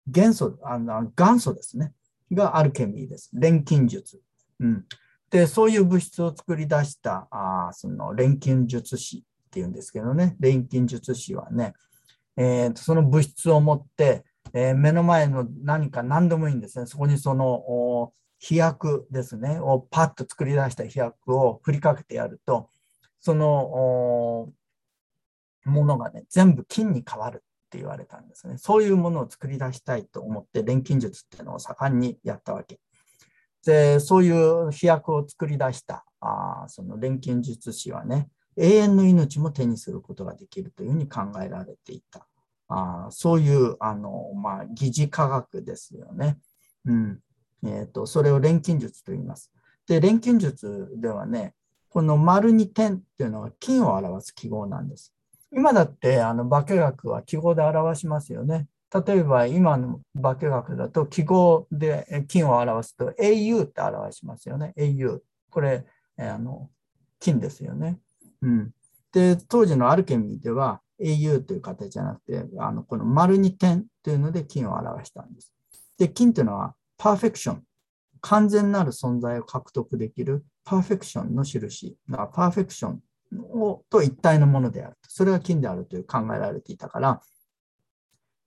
[0.07, 1.93] 元素、あの元祖ですね、
[2.31, 3.29] がアルケミーです。
[3.33, 4.21] 錬金術。
[4.59, 4.85] うん、
[5.29, 11.73] で、そういう物質を作り出したあその錬金術師っていうんですけどね、錬金術師はね、
[12.37, 16.85] えーと、その物質を持って、えー、目の前の何か何でもいいんですね。
[16.85, 22.69] そこにその飛躍ですね、をパッと作り出した飛躍を振りかけてやると、
[23.19, 24.53] その
[25.65, 28.57] ものがね、全部金に変わるって言われたんですね。
[28.57, 32.79] そういうものを作り出したいと思って、錬金術っていうのを盛んにやったわけ。
[33.65, 42.27] で、そういう飛躍を作り出したあその錬金術師はね、永遠の命も手にすることができるというふうに考えられていた。
[42.69, 46.37] あそういうあの、まあ、疑似科学ですよね。
[46.85, 47.19] うん、
[47.63, 49.51] えーと、それを錬金術と言います。
[49.87, 51.53] で、錬金術ではね、
[51.89, 55.13] この丸に点っていうのは金を表す記号なんです。
[55.51, 58.67] 今だってあの化学は記号で表しますよね。
[59.05, 64.73] 例えば今の化学だと記号で金を表すと au って表しますよね。
[64.77, 65.19] au。
[65.49, 65.85] これ
[66.17, 66.69] あの
[67.19, 67.99] 金ですよね。
[68.41, 68.71] うん、
[69.11, 75.53] で、当時のアルケミーでは au という形じゃなくて、あのこの丸に点というので金を表したんです。
[75.97, 77.63] で、金というのはパーフェクション、
[78.21, 83.01] 完全なる存在を獲得できるパーフェクションの印、パーフェクション
[83.89, 84.97] と一体のものである。
[85.07, 87.21] それが金であるという考えられていたから、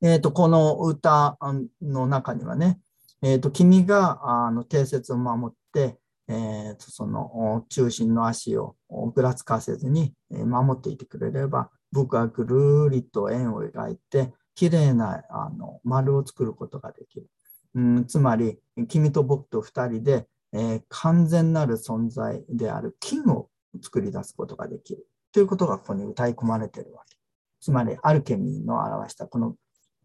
[0.02, 1.36] えーと、この歌
[1.82, 2.80] の中にはね、
[3.22, 8.76] えーと、君があの定説を守って、えーと、その中心の足を
[9.14, 17.26] ぐらつかせずに守っていてくれれば、僕はぐるりと円を描いて、きれいなあの丸を作ることができる。
[17.74, 18.58] うん、つまり、
[18.88, 23.49] 君と僕と2人で、えー、完全なる存在である金を
[23.82, 25.06] 作り出すことができる。
[25.32, 27.16] ということがここに歌い込まれているわけ。
[27.60, 29.56] つまり、アルケミーの表したこの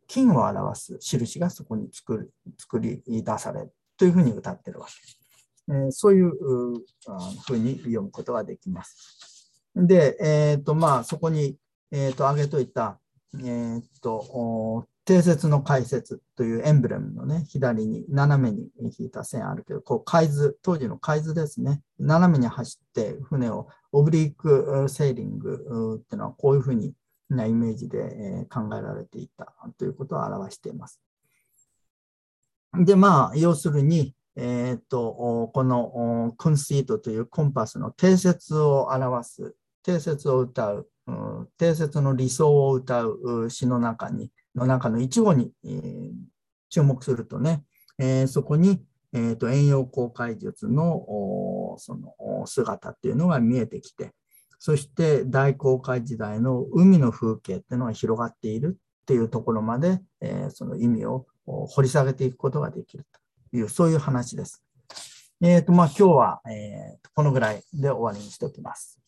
[0.08, 4.94] 金を表す印がそこに作る作り出されるというふうに歌っているわけ。
[5.68, 6.32] えー、そういう
[7.48, 9.52] ふうに読むことができます。
[9.76, 11.58] で、えーとまあ、そこに、
[11.92, 13.00] えーと、挙げといた、
[13.34, 26.94] えーと、定説の解説というエンブレムのね、左に斜めに引いた線あるけど、こう海図、当時の海図ですね、斜めに走って船をオブリークセーリングっていうのはこういうふうに
[27.30, 31.00] なイメージで考えられていたということを表しています。
[32.74, 40.90] で、まあ、要するに、えー、っと、このコンシートというコンパスの定説を表す、定説を歌う、
[41.58, 46.12] 定説の理想を歌う詩の中に、の中の一語に、えー、
[46.70, 47.64] 注目するとね、
[47.98, 48.82] えー、そこに、
[49.14, 54.12] えーと、遠洋航海術のその姿っていうのが見えてきて、
[54.60, 63.06] そして大航海時代の海の風景っていうのが広がっているっていうところまで、えー、その意味を掘り下げていくことができる
[63.52, 64.64] という、そういう話です。
[65.42, 69.00] えっ、ー、と、まあ今日は、えー、このぐらいで終わりにしておきます。